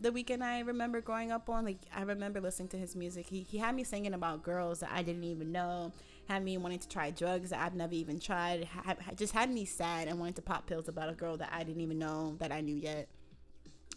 the 0.02 0.12
Weeknd 0.12 0.42
I 0.42 0.60
remember 0.60 1.02
growing 1.02 1.32
up 1.32 1.50
on. 1.50 1.66
Like 1.66 1.80
I 1.96 2.04
remember 2.04 2.40
listening 2.40 2.70
to 2.70 2.78
his 2.78 2.96
music. 2.96 3.28
He 3.28 3.42
he 3.42 3.58
had 3.58 3.76
me 3.76 3.84
singing 3.84 4.14
about 4.14 4.44
girls 4.44 4.80
that 4.80 4.92
I 4.94 5.04
didn't 5.04 5.24
even 5.24 5.52
know. 5.52 5.92
Had 6.28 6.44
me 6.44 6.58
wanting 6.58 6.80
to 6.80 6.88
try 6.88 7.12
drugs 7.12 7.50
that 7.50 7.60
I've 7.60 7.76
never 7.76 7.94
even 7.94 8.20
tried. 8.20 8.66
Ha- 8.66 8.96
just 9.16 9.34
had 9.34 9.52
me 9.52 9.66
sad 9.66 10.08
and 10.08 10.20
wanting 10.20 10.36
to 10.36 10.42
pop 10.42 10.66
pills 10.66 10.88
about 10.88 11.10
a 11.10 11.14
girl 11.14 11.38
that 11.38 11.50
I 11.52 11.64
didn't 11.64 11.82
even 11.82 12.00
know 12.00 12.36
that 12.40 12.52
I 12.52 12.62
knew 12.62 12.76
yet. 12.76 13.10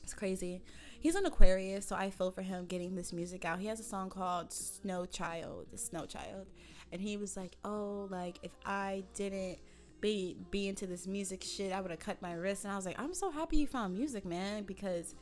It's 0.03 0.15
crazy. 0.15 0.63
He's 1.01 1.15
an 1.15 1.27
Aquarius, 1.27 1.87
so 1.87 1.95
I 1.95 2.11
feel 2.11 2.31
for 2.31 2.43
him 2.43 2.67
getting 2.67 2.95
this 2.95 3.13
music 3.13 3.45
out. 3.45 3.61
He 3.61 3.67
has 3.67 3.79
a 3.81 3.85
song 3.85 4.11
called 4.11 4.53
Snow 4.53 5.05
Child, 5.07 5.67
Snow 5.77 6.07
Child. 6.07 6.47
And 6.93 7.01
he 7.01 7.17
was 7.17 7.37
like, 7.37 7.57
Oh, 7.65 8.09
like 8.11 8.39
if 8.43 8.53
I 8.65 9.05
didn't 9.15 9.59
be 10.01 10.37
be 10.51 10.69
into 10.69 10.87
this 10.87 11.07
music 11.07 11.43
shit, 11.43 11.73
I 11.73 11.81
would 11.81 11.91
have 11.91 12.01
cut 12.01 12.21
my 12.23 12.33
wrist. 12.33 12.65
And 12.65 12.73
I 12.73 12.77
was 12.77 12.87
like, 12.87 12.99
I'm 12.99 13.15
so 13.15 13.31
happy 13.31 13.57
you 13.57 13.67
found 13.67 13.95
music, 13.95 14.25
man, 14.25 14.65
because 14.65 15.15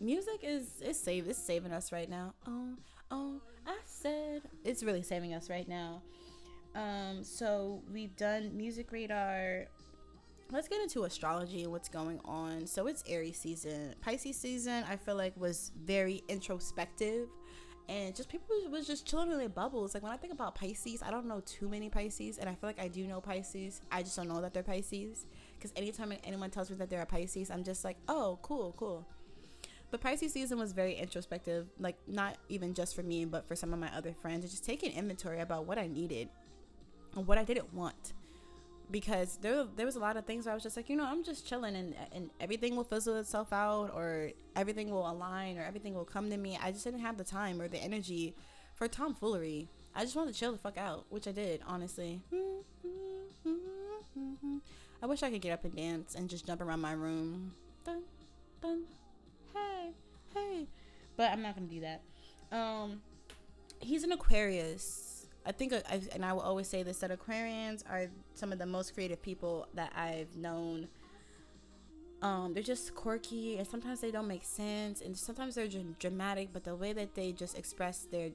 music 0.00 0.40
is 0.42 0.80
is 0.82 0.98
save 0.98 1.28
it's 1.28 1.38
saving 1.38 1.72
us 1.72 1.92
right 1.92 2.08
now. 2.08 2.34
Oh, 2.46 2.74
oh, 3.10 3.40
I 3.66 3.78
said 3.84 4.42
it's 4.64 4.82
really 4.82 5.02
saving 5.02 5.34
us 5.34 5.48
right 5.50 5.68
now. 5.68 6.02
Um, 6.74 7.22
so 7.22 7.82
we've 7.92 8.14
done 8.16 8.56
music 8.56 8.92
radar. 8.92 9.66
Let's 10.52 10.68
get 10.68 10.80
into 10.80 11.04
astrology 11.04 11.62
and 11.62 11.72
what's 11.72 11.88
going 11.88 12.20
on. 12.24 12.66
So 12.66 12.86
it's 12.86 13.04
Aries 13.06 13.38
season. 13.38 13.94
Pisces 14.00 14.36
season, 14.36 14.84
I 14.88 14.96
feel 14.96 15.14
like 15.14 15.36
was 15.36 15.72
very 15.84 16.22
introspective 16.28 17.28
and 17.90 18.14
just 18.14 18.28
people 18.28 18.54
was 18.70 18.86
just 18.86 19.04
chilling 19.04 19.32
in 19.32 19.38
their 19.38 19.48
bubbles. 19.48 19.94
Like 19.94 20.04
when 20.04 20.12
I 20.12 20.16
think 20.16 20.32
about 20.32 20.54
Pisces, 20.54 21.02
I 21.02 21.10
don't 21.10 21.26
know 21.26 21.42
too 21.44 21.68
many 21.68 21.88
Pisces, 21.88 22.38
and 22.38 22.48
I 22.48 22.54
feel 22.54 22.68
like 22.68 22.80
I 22.80 22.86
do 22.86 23.04
know 23.04 23.20
Pisces. 23.20 23.80
I 23.90 24.02
just 24.02 24.14
don't 24.14 24.28
know 24.28 24.40
that 24.40 24.54
they're 24.54 24.62
Pisces 24.62 25.26
because 25.58 25.72
anytime 25.74 26.12
anyone 26.22 26.50
tells 26.50 26.70
me 26.70 26.76
that 26.76 26.88
they're 26.88 27.02
a 27.02 27.06
Pisces, 27.06 27.50
I'm 27.50 27.64
just 27.64 27.84
like, 27.84 27.96
oh, 28.06 28.38
cool, 28.42 28.74
cool. 28.78 29.08
But 29.90 30.00
Pisces 30.00 30.32
season 30.32 30.56
was 30.56 30.72
very 30.72 30.94
introspective, 30.94 31.66
like 31.80 31.96
not 32.06 32.36
even 32.48 32.74
just 32.74 32.94
for 32.94 33.02
me, 33.02 33.24
but 33.24 33.48
for 33.48 33.56
some 33.56 33.72
of 33.72 33.80
my 33.80 33.92
other 33.92 34.14
friends, 34.14 34.44
and 34.44 34.50
just 34.50 34.64
taking 34.64 34.92
inventory 34.92 35.40
about 35.40 35.66
what 35.66 35.76
I 35.76 35.88
needed 35.88 36.28
what 37.14 37.38
I 37.38 37.44
didn't 37.44 37.72
want. 37.74 38.12
Because 38.90 39.38
there, 39.40 39.66
there 39.76 39.86
was 39.86 39.94
a 39.94 40.00
lot 40.00 40.16
of 40.16 40.24
things 40.24 40.46
where 40.46 40.52
I 40.52 40.54
was 40.54 40.64
just 40.64 40.76
like, 40.76 40.88
you 40.88 40.96
know, 40.96 41.04
I'm 41.04 41.22
just 41.22 41.46
chilling 41.46 41.76
and, 41.76 41.94
and 42.12 42.30
everything 42.40 42.74
will 42.74 42.84
fizzle 42.84 43.16
itself 43.18 43.52
out 43.52 43.92
or 43.94 44.32
everything 44.56 44.90
will 44.90 45.08
align 45.08 45.58
or 45.58 45.62
everything 45.62 45.94
will 45.94 46.04
come 46.04 46.28
to 46.30 46.36
me. 46.36 46.58
I 46.60 46.72
just 46.72 46.84
didn't 46.84 47.00
have 47.00 47.16
the 47.16 47.24
time 47.24 47.60
or 47.60 47.68
the 47.68 47.78
energy 47.78 48.34
for 48.74 48.88
tomfoolery. 48.88 49.68
I 49.94 50.02
just 50.02 50.16
wanted 50.16 50.34
to 50.34 50.40
chill 50.40 50.52
the 50.52 50.58
fuck 50.58 50.76
out, 50.76 51.04
which 51.08 51.28
I 51.28 51.32
did, 51.32 51.60
honestly. 51.66 52.20
I 55.02 55.06
wish 55.06 55.22
I 55.22 55.30
could 55.30 55.40
get 55.40 55.52
up 55.52 55.64
and 55.64 55.74
dance 55.74 56.14
and 56.14 56.28
just 56.28 56.46
jump 56.46 56.60
around 56.60 56.80
my 56.80 56.92
room. 56.92 57.52
Dun, 57.84 58.02
dun, 58.60 58.82
hey, 59.54 59.90
hey. 60.34 60.66
But 61.16 61.30
I'm 61.30 61.42
not 61.42 61.54
gonna 61.54 61.66
do 61.66 61.80
that. 61.80 62.02
Um, 62.52 63.00
he's 63.80 64.04
an 64.04 64.12
Aquarius. 64.12 65.09
I 65.44 65.52
think, 65.52 65.72
I, 65.72 66.00
and 66.12 66.24
I 66.24 66.32
will 66.32 66.42
always 66.42 66.68
say 66.68 66.82
this: 66.82 66.98
that 66.98 67.10
Aquarians 67.10 67.82
are 67.88 68.06
some 68.34 68.52
of 68.52 68.58
the 68.58 68.66
most 68.66 68.94
creative 68.94 69.22
people 69.22 69.66
that 69.74 69.92
I've 69.96 70.36
known. 70.36 70.88
Um, 72.22 72.52
they're 72.52 72.62
just 72.62 72.94
quirky, 72.94 73.56
and 73.56 73.66
sometimes 73.66 74.00
they 74.00 74.10
don't 74.10 74.28
make 74.28 74.44
sense, 74.44 75.00
and 75.00 75.16
sometimes 75.16 75.54
they're 75.54 75.68
dr- 75.68 75.98
dramatic. 75.98 76.50
But 76.52 76.64
the 76.64 76.76
way 76.76 76.92
that 76.92 77.14
they 77.14 77.32
just 77.32 77.56
express 77.56 78.06
their 78.10 78.30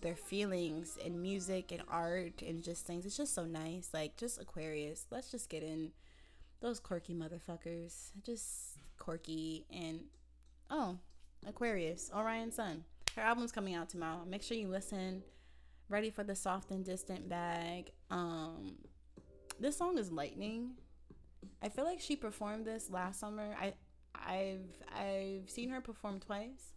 their 0.00 0.16
feelings 0.16 0.96
in 1.04 1.20
music 1.20 1.72
and 1.72 1.82
art 1.88 2.42
and 2.42 2.62
just 2.64 2.86
things, 2.86 3.06
it's 3.06 3.16
just 3.16 3.34
so 3.34 3.44
nice. 3.44 3.90
Like 3.94 4.16
just 4.16 4.40
Aquarius. 4.40 5.06
Let's 5.10 5.30
just 5.30 5.48
get 5.48 5.62
in 5.62 5.92
those 6.60 6.80
quirky 6.80 7.14
motherfuckers. 7.14 8.10
Just 8.24 8.78
quirky 8.98 9.66
and 9.70 10.00
oh, 10.68 10.98
Aquarius, 11.46 12.10
Orion 12.14 12.50
Sun. 12.50 12.84
Her 13.16 13.22
album's 13.22 13.52
coming 13.52 13.74
out 13.74 13.88
tomorrow. 13.88 14.24
Make 14.26 14.42
sure 14.42 14.56
you 14.56 14.68
listen. 14.68 15.22
Ready 15.90 16.10
for 16.10 16.22
the 16.22 16.36
soft 16.36 16.70
and 16.70 16.84
distant 16.84 17.28
bag. 17.28 17.90
Um, 18.10 18.76
this 19.58 19.76
song 19.76 19.98
is 19.98 20.12
lightning. 20.12 20.74
I 21.60 21.68
feel 21.68 21.84
like 21.84 22.00
she 22.00 22.14
performed 22.14 22.64
this 22.64 22.88
last 22.90 23.18
summer. 23.18 23.56
I, 23.60 23.74
I've 24.14 24.68
I've 24.96 25.50
seen 25.50 25.68
her 25.70 25.80
perform 25.80 26.20
twice. 26.20 26.74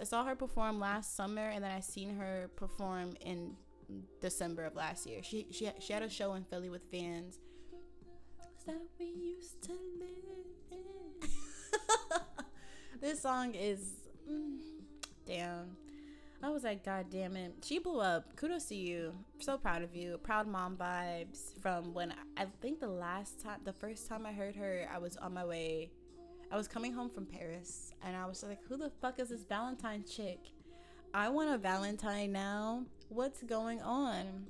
I 0.00 0.04
saw 0.04 0.24
her 0.24 0.36
perform 0.36 0.78
last 0.78 1.16
summer, 1.16 1.48
and 1.48 1.64
then 1.64 1.72
I 1.72 1.80
seen 1.80 2.14
her 2.16 2.50
perform 2.54 3.14
in 3.20 3.56
December 4.20 4.64
of 4.64 4.76
last 4.76 5.06
year. 5.08 5.24
She 5.24 5.48
she 5.50 5.68
she 5.80 5.92
had 5.92 6.02
a 6.04 6.08
show 6.08 6.34
in 6.34 6.44
Philly 6.44 6.70
with 6.70 6.84
fans. 6.88 7.40
That 8.66 8.80
we 8.96 9.06
used 9.06 9.60
to 9.64 9.72
live 9.72 10.46
in. 10.70 11.28
this 13.00 13.20
song 13.20 13.56
is 13.56 13.94
mm, 14.30 14.58
damn. 15.26 15.81
I 16.44 16.50
was 16.50 16.64
like, 16.64 16.84
God 16.84 17.06
damn 17.08 17.36
it. 17.36 17.54
She 17.62 17.78
blew 17.78 18.00
up. 18.00 18.34
Kudos 18.34 18.64
to 18.66 18.74
you. 18.74 19.14
So 19.38 19.56
proud 19.56 19.82
of 19.82 19.94
you. 19.94 20.18
Proud 20.24 20.48
mom 20.48 20.76
vibes 20.76 21.56
from 21.60 21.94
when 21.94 22.12
I 22.36 22.46
think 22.60 22.80
the 22.80 22.88
last 22.88 23.40
time, 23.40 23.60
the 23.64 23.72
first 23.72 24.08
time 24.08 24.26
I 24.26 24.32
heard 24.32 24.56
her, 24.56 24.88
I 24.92 24.98
was 24.98 25.16
on 25.16 25.34
my 25.34 25.44
way. 25.44 25.92
I 26.50 26.56
was 26.56 26.66
coming 26.66 26.92
home 26.92 27.08
from 27.08 27.26
Paris 27.26 27.92
and 28.02 28.16
I 28.16 28.26
was 28.26 28.42
like, 28.42 28.58
who 28.68 28.76
the 28.76 28.90
fuck 29.00 29.20
is 29.20 29.28
this 29.28 29.44
Valentine 29.44 30.04
chick? 30.04 30.50
I 31.14 31.28
want 31.28 31.50
a 31.50 31.58
Valentine 31.58 32.32
now. 32.32 32.86
What's 33.08 33.42
going 33.44 33.80
on? 33.80 34.46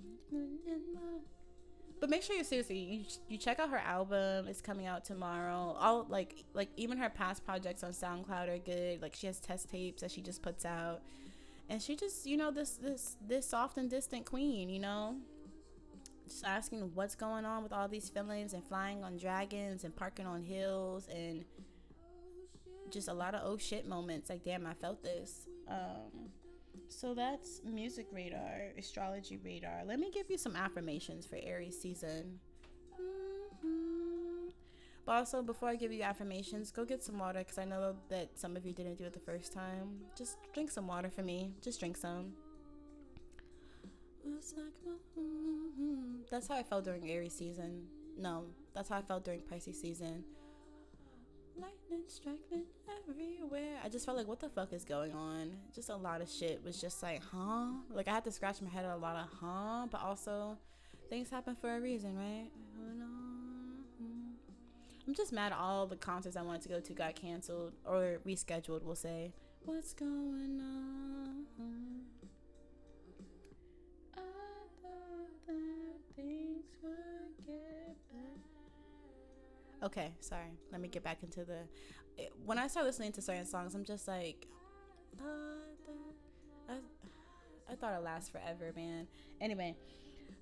But 2.01 2.11
make 2.11 2.23
sure 2.23 2.35
you 2.35 2.43
seriously 2.43 2.79
you, 2.79 3.05
you 3.29 3.39
check 3.39 3.61
out 3.61 3.69
her 3.71 3.79
album. 3.79 4.49
It's 4.49 4.61
coming 4.61 4.87
out 4.87 5.05
tomorrow. 5.05 5.77
All 5.79 6.07
like 6.09 6.43
like 6.55 6.71
even 6.77 6.99
her 6.99 7.11
past 7.11 7.45
projects 7.45 7.85
on 7.85 7.93
SoundCloud 7.93 8.49
are 8.49 8.59
good. 8.59 9.03
Like 9.03 9.15
she 9.15 9.27
has 9.27 9.39
test 9.39 9.71
tapes 9.71 10.01
that 10.01 10.11
she 10.11 10.21
just 10.21 10.43
puts 10.43 10.65
out 10.65 11.03
and 11.73 11.81
she 11.81 11.97
just 11.97 12.27
you 12.27 12.37
know 12.37 12.51
this 12.51 12.73
this 12.77 13.17
this 13.27 13.49
soft 13.49 13.79
and 13.79 13.89
distant 13.89 14.27
queen 14.27 14.69
you 14.69 14.79
know? 14.79 15.17
Just 16.29 16.45
asking 16.45 16.91
what's 16.95 17.15
going 17.15 17.45
on 17.45 17.63
with 17.63 17.73
all 17.73 17.89
these 17.89 18.09
feelings 18.09 18.53
and 18.53 18.63
flying 18.65 19.03
on 19.03 19.17
dragons 19.17 19.85
and 19.85 19.95
parking 19.97 20.27
on 20.27 20.43
hills 20.43 21.09
and 21.09 21.45
just 22.91 23.09
a 23.09 23.13
lot 23.15 23.35
of 23.35 23.41
oh 23.45 23.57
shit 23.57 23.89
moments. 23.89 24.29
Like 24.31 24.45
damn 24.45 24.67
i 24.67 24.75
felt 24.75 25.03
this. 25.03 25.49
Um 25.69 26.31
so 26.89 27.15
that's 27.15 27.63
music 27.65 28.07
radar 28.13 28.73
astrology 28.79 29.39
radar. 29.43 29.83
Let 29.87 29.99
me 29.99 30.11
give 30.13 30.31
you 30.31 30.37
some 30.37 30.55
affirmations 30.57 31.25
for 31.27 31.39
aries 31.43 31.81
season. 31.81 32.39
Mhm. 33.01 33.32
Also, 35.13 35.43
before 35.43 35.69
I 35.69 35.77
give 35.77 35.93
you 35.93 36.03
affirmations, 36.03 36.71
go 36.71 36.85
get 36.85 37.03
some 37.03 37.19
water 37.19 37.41
because 37.41 37.59
I 37.59 37.65
know 37.65 37.97
that 38.09 38.39
some 38.39 38.57
of 38.57 38.65
you 38.65 38.73
didn't 38.73 38.97
do 38.97 39.05
it 39.05 39.13
the 39.13 39.21
first 39.21 39.53
time. 39.53 40.01
Just 40.17 40.39
drink 40.53 40.71
some 40.71 40.87
water 40.87 41.11
for 41.11 41.23
me. 41.23 41.53
Just 41.61 41.81
drink 41.81 41.97
some. 41.97 42.33
That's 46.31 46.49
how 46.49 46.57
I 46.57 46.63
felt 46.63 46.85
during 46.85 47.11
Aries 47.11 47.35
season. 47.35 47.83
No, 48.19 48.45
that's 48.75 48.89
how 48.89 48.99
I 48.99 49.03
felt 49.03 49.25
during 49.25 49.41
Pisces 49.41 49.81
season. 49.81 50.25
Lightning 51.57 52.05
striking 52.07 52.65
everywhere. 53.03 53.79
I 53.85 53.89
just 53.89 54.07
felt 54.07 54.17
like, 54.17 54.29
what 54.29 54.41
the 54.41 54.49
fuck 54.49 54.73
is 54.73 54.85
going 54.85 55.13
on? 55.13 55.53
Just 55.75 55.91
a 55.91 55.97
lot 55.97 56.23
of 56.23 56.31
shit 56.31 56.63
was 56.65 56.81
just 56.81 57.03
like, 57.03 57.23
huh? 57.23 57.67
Like 57.91 58.09
I 58.09 58.13
had 58.13 58.25
to 58.25 58.33
scratch 58.33 58.63
my 58.63 58.71
head 58.71 58.85
a 58.85 58.97
lot 58.97 59.17
of 59.17 59.27
huh, 59.41 59.87
but 59.91 60.01
also 60.03 60.57
things 61.11 61.29
happen 61.29 61.57
for 61.61 61.77
a 61.77 61.81
reason, 61.81 62.17
right? 62.17 62.51
I'm 65.07 65.15
just 65.15 65.33
mad 65.33 65.53
all 65.53 65.87
the 65.87 65.97
concerts 65.97 66.37
I 66.37 66.43
wanted 66.43 66.63
to 66.63 66.69
go 66.69 66.81
to 66.81 66.93
got 66.93 67.17
canceled 67.17 67.73
or 67.85 68.19
rescheduled. 68.27 68.83
We'll 68.83 68.95
say. 68.95 69.33
What's 69.65 69.95
going 69.95 70.61
on? 70.61 71.45
I 74.17 74.21
thought 74.83 75.47
that 75.47 76.17
things 76.17 76.65
would 76.83 77.47
get 77.47 77.97
better. 78.13 78.27
Okay, 79.85 80.13
sorry. 80.21 80.53
Let 80.71 80.81
me 80.81 80.89
get 80.89 81.03
back 81.03 81.23
into 81.23 81.45
the. 81.45 81.61
Eh, 82.19 82.27
when 82.45 82.59
I 82.59 82.67
start 82.69 82.87
listening 82.87 83.13
to 83.13 83.23
certain 83.23 83.47
songs, 83.47 83.75
I'm 83.75 83.85
just 83.85 84.07
like, 84.07 84.47
I, 86.69 86.75
I 87.71 87.75
thought 87.75 87.95
it 87.95 88.03
lasts 88.05 88.31
forever, 88.31 88.73
man. 88.77 89.07
Anyway, 89.41 89.77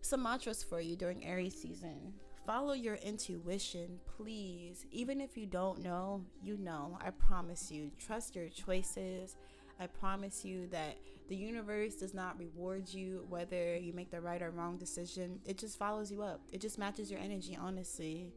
some 0.02 0.22
mantras 0.22 0.62
for 0.62 0.80
you 0.80 0.96
during 0.96 1.24
Aries 1.24 1.60
season. 1.60 2.14
Follow 2.46 2.72
your 2.72 2.96
intuition, 2.96 4.00
please. 4.16 4.86
Even 4.90 5.20
if 5.20 5.36
you 5.36 5.46
don't 5.46 5.82
know, 5.82 6.24
you 6.42 6.56
know. 6.56 6.98
I 7.04 7.10
promise 7.10 7.70
you. 7.70 7.90
Trust 7.98 8.34
your 8.34 8.48
choices. 8.48 9.36
I 9.78 9.86
promise 9.86 10.44
you 10.44 10.66
that 10.68 10.96
the 11.28 11.36
universe 11.36 11.94
does 11.94 12.12
not 12.12 12.38
reward 12.38 12.92
you 12.92 13.24
whether 13.28 13.76
you 13.76 13.92
make 13.92 14.10
the 14.10 14.20
right 14.20 14.42
or 14.42 14.50
wrong 14.50 14.78
decision. 14.78 15.38
It 15.44 15.58
just 15.58 15.78
follows 15.78 16.10
you 16.10 16.22
up. 16.22 16.40
It 16.50 16.60
just 16.60 16.78
matches 16.78 17.10
your 17.10 17.20
energy, 17.20 17.56
honestly. 17.60 18.32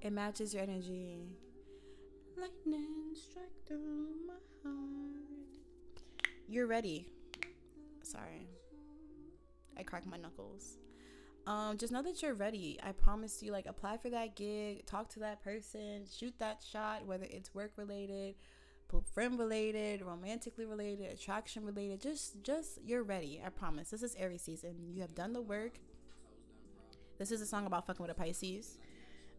It 0.00 0.12
matches 0.12 0.54
your 0.54 0.62
energy. 0.62 1.28
Lightning 2.36 3.14
strike 3.14 3.66
through 3.66 4.08
my 4.26 4.34
heart. 4.62 6.26
You're 6.48 6.66
ready. 6.66 7.06
Sorry. 8.02 8.48
I 9.76 9.82
cracked 9.82 10.06
my 10.06 10.16
knuckles 10.16 10.78
um, 11.48 11.78
just 11.78 11.94
know 11.94 12.02
that 12.02 12.20
you're 12.20 12.34
ready. 12.34 12.78
I 12.82 12.92
promise 12.92 13.42
you, 13.42 13.52
like, 13.52 13.64
apply 13.64 13.96
for 13.96 14.10
that 14.10 14.36
gig, 14.36 14.84
talk 14.84 15.08
to 15.10 15.20
that 15.20 15.42
person, 15.42 16.04
shoot 16.14 16.34
that 16.40 16.62
shot, 16.62 17.06
whether 17.06 17.26
it's 17.30 17.54
work 17.54 17.72
related, 17.78 18.34
friend 19.14 19.38
related, 19.38 20.02
romantically 20.02 20.66
related, 20.66 21.10
attraction 21.10 21.64
related. 21.64 22.02
Just, 22.02 22.42
just 22.42 22.78
you're 22.84 23.02
ready. 23.02 23.40
I 23.44 23.48
promise. 23.48 23.88
This 23.88 24.02
is 24.02 24.14
Aries 24.16 24.42
season. 24.42 24.76
You 24.92 25.00
have 25.00 25.14
done 25.14 25.32
the 25.32 25.40
work. 25.40 25.78
This 27.18 27.32
is 27.32 27.40
a 27.40 27.46
song 27.46 27.64
about 27.64 27.86
fucking 27.86 28.04
with 28.04 28.14
a 28.14 28.14
Pisces. 28.14 28.76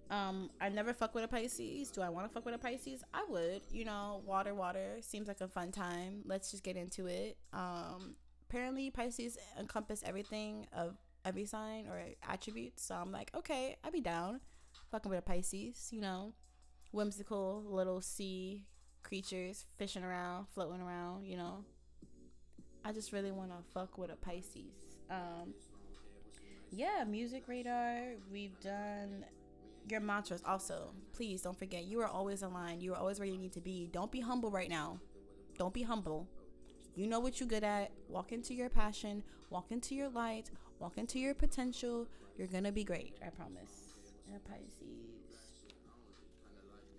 Um, 0.09 0.49
I 0.59 0.69
never 0.69 0.93
fuck 0.93 1.13
with 1.13 1.23
a 1.23 1.27
Pisces. 1.27 1.91
Do 1.91 2.01
I 2.01 2.09
want 2.09 2.27
to 2.27 2.33
fuck 2.33 2.43
with 2.43 2.55
a 2.55 2.57
Pisces? 2.57 3.03
I 3.13 3.23
would. 3.29 3.61
You 3.69 3.85
know, 3.85 4.23
water, 4.25 4.55
water 4.55 4.97
seems 5.01 5.27
like 5.27 5.41
a 5.41 5.47
fun 5.47 5.71
time. 5.71 6.23
Let's 6.25 6.49
just 6.49 6.63
get 6.63 6.75
into 6.75 7.05
it. 7.05 7.37
Um, 7.53 8.15
apparently 8.49 8.89
Pisces 8.89 9.37
encompass 9.59 10.01
everything 10.03 10.65
of 10.73 10.97
every 11.25 11.45
sign 11.45 11.87
or 11.87 12.01
attribute. 12.27 12.79
So 12.79 12.95
I'm 12.95 13.11
like, 13.11 13.31
okay, 13.35 13.77
I'd 13.83 13.93
be 13.93 14.01
down. 14.01 14.41
Fucking 14.91 15.09
with 15.09 15.19
a 15.19 15.21
Pisces, 15.21 15.89
you 15.91 16.01
know, 16.01 16.33
whimsical 16.91 17.63
little 17.67 18.01
sea 18.01 18.65
creatures 19.03 19.65
fishing 19.77 20.03
around, 20.03 20.47
floating 20.53 20.81
around, 20.81 21.25
you 21.25 21.37
know. 21.37 21.65
I 22.83 22.91
just 22.91 23.11
really 23.11 23.31
want 23.31 23.51
to 23.51 23.57
fuck 23.73 23.97
with 23.97 24.11
a 24.11 24.15
Pisces. 24.15 24.97
Um, 25.09 25.53
yeah, 26.71 27.03
music 27.07 27.43
radar. 27.47 28.13
We've 28.31 28.59
done 28.61 29.25
your 29.89 30.01
mantras 30.01 30.43
also. 30.45 30.91
Please 31.13 31.41
don't 31.41 31.57
forget, 31.57 31.85
you 31.85 31.99
are 31.99 32.07
always 32.07 32.41
aligned. 32.41 32.81
You 32.81 32.93
are 32.93 32.99
always 32.99 33.19
where 33.19 33.27
you 33.27 33.37
need 33.37 33.53
to 33.53 33.61
be. 33.61 33.89
Don't 33.91 34.11
be 34.11 34.19
humble 34.19 34.51
right 34.51 34.69
now. 34.69 34.99
Don't 35.57 35.73
be 35.73 35.83
humble. 35.83 36.27
You 36.95 37.07
know 37.07 37.19
what 37.19 37.39
you're 37.39 37.49
good 37.49 37.63
at. 37.63 37.91
Walk 38.07 38.31
into 38.31 38.53
your 38.53 38.69
passion, 38.69 39.23
walk 39.49 39.71
into 39.71 39.95
your 39.95 40.09
light, 40.09 40.51
walk 40.79 40.97
into 40.97 41.19
your 41.19 41.33
potential. 41.33 42.07
You're 42.37 42.47
gonna 42.47 42.71
be 42.71 42.83
great. 42.83 43.15
I 43.25 43.29
promise. 43.29 43.99
And 44.31 44.43
Pisces. 44.45 44.99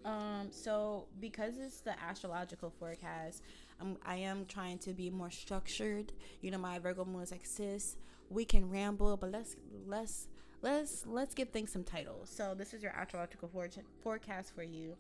Um, 0.05 0.49
so 0.51 1.07
because 1.21 1.59
it's 1.59 1.81
the 1.81 1.99
astrological 2.03 2.71
forecast, 2.71 3.43
I'm, 3.81 3.97
I 4.05 4.17
am 4.17 4.47
trying 4.47 4.79
to 4.79 4.93
be 4.93 5.11
more 5.11 5.31
structured. 5.31 6.13
You 6.41 6.51
know, 6.51 6.59
my 6.59 6.79
Virgo 6.79 7.05
moon 7.05 7.23
is 7.23 7.31
like, 7.31 7.45
sis, 7.45 7.97
we 8.31 8.45
can 8.45 8.71
ramble, 8.71 9.17
but 9.17 9.31
let's 9.31 9.57
let's 9.87 10.29
let's 10.63 11.05
let's 11.07 11.35
give 11.35 11.51
things 11.51 11.73
some 11.73 11.85
titles. 11.85 12.31
So 12.31 12.55
this 12.57 12.73
is 12.73 12.83
your 12.83 12.93
astrological 12.93 13.49
for- 13.49 13.69
forecast 14.03 14.55
for 14.55 14.63
you. 14.63 14.97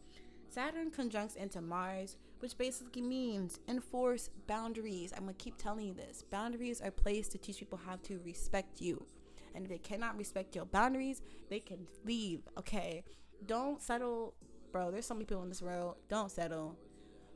Saturn 0.50 0.90
conjuncts 0.90 1.36
into 1.36 1.60
Mars, 1.60 2.16
which 2.40 2.58
basically 2.58 3.02
means 3.02 3.60
enforce 3.68 4.30
boundaries. 4.48 5.12
I'm 5.16 5.20
gonna 5.20 5.34
keep 5.34 5.56
telling 5.56 5.86
you 5.86 5.94
this. 5.94 6.22
Boundaries 6.22 6.80
are 6.80 6.90
placed 6.90 7.32
to 7.32 7.38
teach 7.38 7.58
people 7.58 7.78
how 7.86 7.96
to 8.04 8.20
respect 8.24 8.80
you. 8.80 9.06
And 9.54 9.64
if 9.64 9.70
they 9.70 9.78
cannot 9.78 10.18
respect 10.18 10.56
your 10.56 10.64
boundaries, 10.64 11.22
they 11.48 11.60
can 11.60 11.86
leave. 12.04 12.42
Okay. 12.58 13.04
Don't 13.46 13.80
settle, 13.80 14.34
bro. 14.72 14.90
There's 14.90 15.06
so 15.06 15.14
many 15.14 15.24
people 15.24 15.42
in 15.44 15.48
this 15.48 15.62
world. 15.62 15.96
Don't 16.08 16.30
settle. 16.30 16.76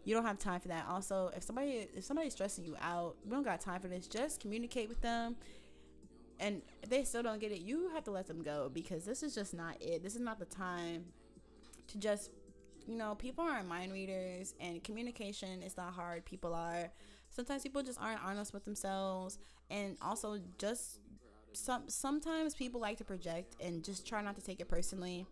You 0.05 0.15
don't 0.15 0.25
have 0.25 0.39
time 0.39 0.61
for 0.61 0.69
that. 0.69 0.87
Also, 0.89 1.31
if 1.37 1.45
somebody 1.45 1.89
if 1.95 2.05
somebody's 2.05 2.33
stressing 2.33 2.65
you 2.65 2.77
out, 2.81 3.17
we 3.25 3.31
don't 3.31 3.45
got 3.45 3.61
time 3.61 3.81
for 3.81 3.89
this. 3.89 4.09
Just 4.09 4.41
communicate 4.41 4.89
with 4.89 5.01
them. 5.01 5.37
And 6.41 6.63
if 6.83 6.91
they 6.91 7.05
still 7.05 7.23
don't 7.23 7.41
get 7.41 7.53
it, 7.53 7.61
you 7.61 7.91
have 7.95 8.03
to 8.05 8.11
let 8.11 8.27
them 8.27 8.43
go 8.43 8.71
because 8.73 9.05
this 9.05 9.23
is 9.23 9.37
just 9.37 9.55
not 9.55 9.81
it. 9.81 10.03
This 10.03 10.17
is 10.17 10.21
not 10.21 10.41
the 10.41 10.45
time 10.45 11.05
to 11.89 11.99
just 11.99 12.31
you 12.87 12.97
know, 12.97 13.15
people 13.15 13.45
aren't 13.45 13.69
mind 13.69 13.93
readers 13.93 14.55
and 14.61 14.83
communication 14.85 15.63
is 15.63 15.77
not 15.77 15.93
hard. 15.93 16.25
People 16.25 16.55
are. 16.55 16.91
Sometimes 17.31 17.63
people 17.63 17.83
just 17.83 18.01
aren't 18.01 18.23
honest 18.25 18.53
with 18.53 18.65
themselves 18.65 19.39
and 19.71 19.97
also 20.01 20.39
just 20.59 21.01
some 21.53 21.85
sometimes 21.89 22.55
people 22.55 22.81
like 22.81 22.99
to 22.99 23.05
project 23.05 23.57
and 23.61 23.85
just 23.85 24.07
try 24.07 24.23
not 24.23 24.37
to 24.37 24.43
take 24.43 24.61
it 24.61 24.69
personally. 24.69 25.27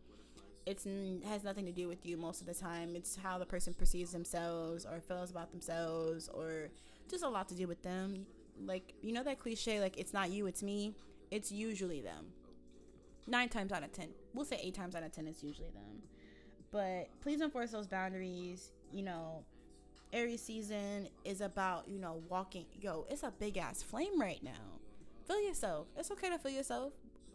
It's 0.64 0.86
has 1.28 1.42
nothing 1.44 1.66
to 1.66 1.72
do 1.72 1.88
with 1.88 2.06
you 2.06 2.16
most 2.16 2.40
of 2.40 2.46
the 2.46 2.54
time. 2.54 2.94
It's 2.96 3.16
how 3.16 3.38
the 3.38 3.46
person 3.46 3.74
perceives 3.74 4.12
themselves 4.12 4.86
or 4.86 5.00
feels 5.00 5.30
about 5.30 5.50
themselves 5.50 6.28
or 6.28 6.68
just 7.10 7.24
a 7.24 7.28
lot 7.28 7.48
to 7.48 7.54
do 7.54 7.66
with 7.66 7.82
them. 7.82 8.26
Like, 8.64 8.94
you 9.02 9.12
know 9.12 9.24
that 9.24 9.38
cliche 9.38 9.80
like 9.80 9.98
it's 9.98 10.12
not 10.12 10.30
you, 10.30 10.46
it's 10.46 10.62
me. 10.62 10.94
It's 11.30 11.50
usually 11.50 12.00
them. 12.00 12.26
9 13.26 13.48
times 13.48 13.72
out 13.72 13.82
of 13.82 13.92
10. 13.92 14.08
We'll 14.34 14.44
say 14.44 14.58
8 14.62 14.74
times 14.74 14.94
out 14.94 15.02
of 15.02 15.12
10 15.12 15.26
it's 15.26 15.42
usually 15.42 15.70
them 15.70 16.02
but 16.72 17.08
please 17.20 17.40
enforce 17.40 17.70
those 17.70 17.86
boundaries. 17.86 18.72
You 18.90 19.02
know, 19.02 19.44
Aries 20.12 20.42
season 20.42 21.08
is 21.24 21.40
about, 21.40 21.86
you 21.86 21.98
know, 21.98 22.22
walking. 22.28 22.66
Yo, 22.80 23.06
it's 23.08 23.22
a 23.22 23.30
big 23.38 23.56
ass 23.58 23.82
flame 23.82 24.20
right 24.20 24.42
now. 24.42 24.80
Feel 25.28 25.40
yourself. 25.40 25.86
It's 25.96 26.10
okay 26.10 26.30
to 26.30 26.38
feel 26.38 26.52
yourself. 26.52 26.92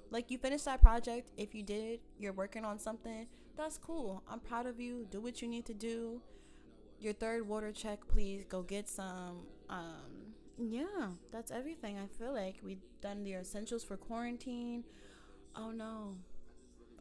Like 0.09 0.31
you 0.31 0.37
finished 0.37 0.65
that 0.65 0.81
project. 0.81 1.29
If 1.37 1.55
you 1.55 1.63
did, 1.63 1.99
you're 2.19 2.33
working 2.33 2.65
on 2.65 2.79
something. 2.79 3.27
That's 3.55 3.77
cool. 3.77 4.23
I'm 4.29 4.39
proud 4.39 4.65
of 4.65 4.79
you. 4.79 5.07
Do 5.09 5.19
what 5.19 5.41
you 5.41 5.47
need 5.47 5.65
to 5.65 5.73
do. 5.73 6.21
Your 6.99 7.13
third 7.13 7.47
water 7.47 7.71
check, 7.71 8.07
please 8.07 8.43
go 8.49 8.61
get 8.61 8.89
some. 8.89 9.45
Um, 9.69 10.33
yeah, 10.57 11.09
that's 11.31 11.51
everything. 11.51 11.97
I 11.97 12.07
feel 12.17 12.33
like 12.33 12.55
we've 12.63 12.81
done 13.01 13.23
the 13.23 13.33
essentials 13.33 13.83
for 13.83 13.97
quarantine. 13.97 14.83
Oh 15.55 15.71
no, 15.71 16.17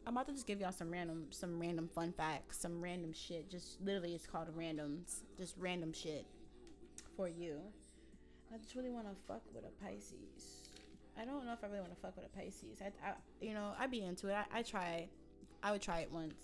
I'm 0.07 0.13
about 0.13 0.27
to 0.27 0.31
just 0.33 0.47
give 0.47 0.61
y'all 0.61 0.71
some 0.71 0.89
random, 0.89 1.25
some 1.31 1.59
random 1.59 1.89
fun 1.93 2.13
facts, 2.13 2.59
some 2.59 2.81
random 2.81 3.11
shit. 3.11 3.51
Just 3.51 3.81
literally, 3.81 4.15
it's 4.15 4.25
called 4.25 4.47
randoms. 4.57 5.23
Just 5.37 5.55
random 5.57 5.91
shit 5.91 6.25
for 7.17 7.27
you. 7.27 7.59
I 8.53 8.57
just 8.57 8.73
really 8.73 8.89
want 8.89 9.07
to 9.07 9.15
fuck 9.27 9.41
with 9.53 9.65
a 9.65 9.83
Pisces. 9.83 10.69
I 11.19 11.25
don't 11.25 11.45
know 11.45 11.51
if 11.51 11.61
I 11.61 11.67
really 11.67 11.81
want 11.81 11.93
to 11.93 11.99
fuck 11.99 12.15
with 12.15 12.25
a 12.25 12.29
Pisces. 12.29 12.81
I, 12.81 12.85
I 13.05 13.15
you 13.41 13.53
know, 13.53 13.73
I'd 13.77 13.91
be 13.91 14.01
into 14.01 14.29
it. 14.29 14.35
I, 14.35 14.59
I 14.59 14.61
try. 14.61 15.09
I 15.61 15.71
would 15.71 15.81
try 15.81 15.99
it 15.99 16.11
once. 16.13 16.35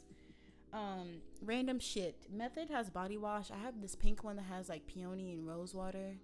Um, 0.73 1.21
random 1.41 1.80
shit. 1.80 2.17
Method 2.30 2.69
has 2.69 2.89
body 2.89 3.17
wash. 3.17 3.49
I 3.49 3.58
have 3.60 3.80
this 3.82 3.95
pink 3.95 4.26
one 4.26 4.36
that 4.36 4.45
has 4.52 4.67
like 4.67 4.88
peony 4.88 5.32
and 5.32 5.47
rose 5.47 5.73
water. 5.73 6.17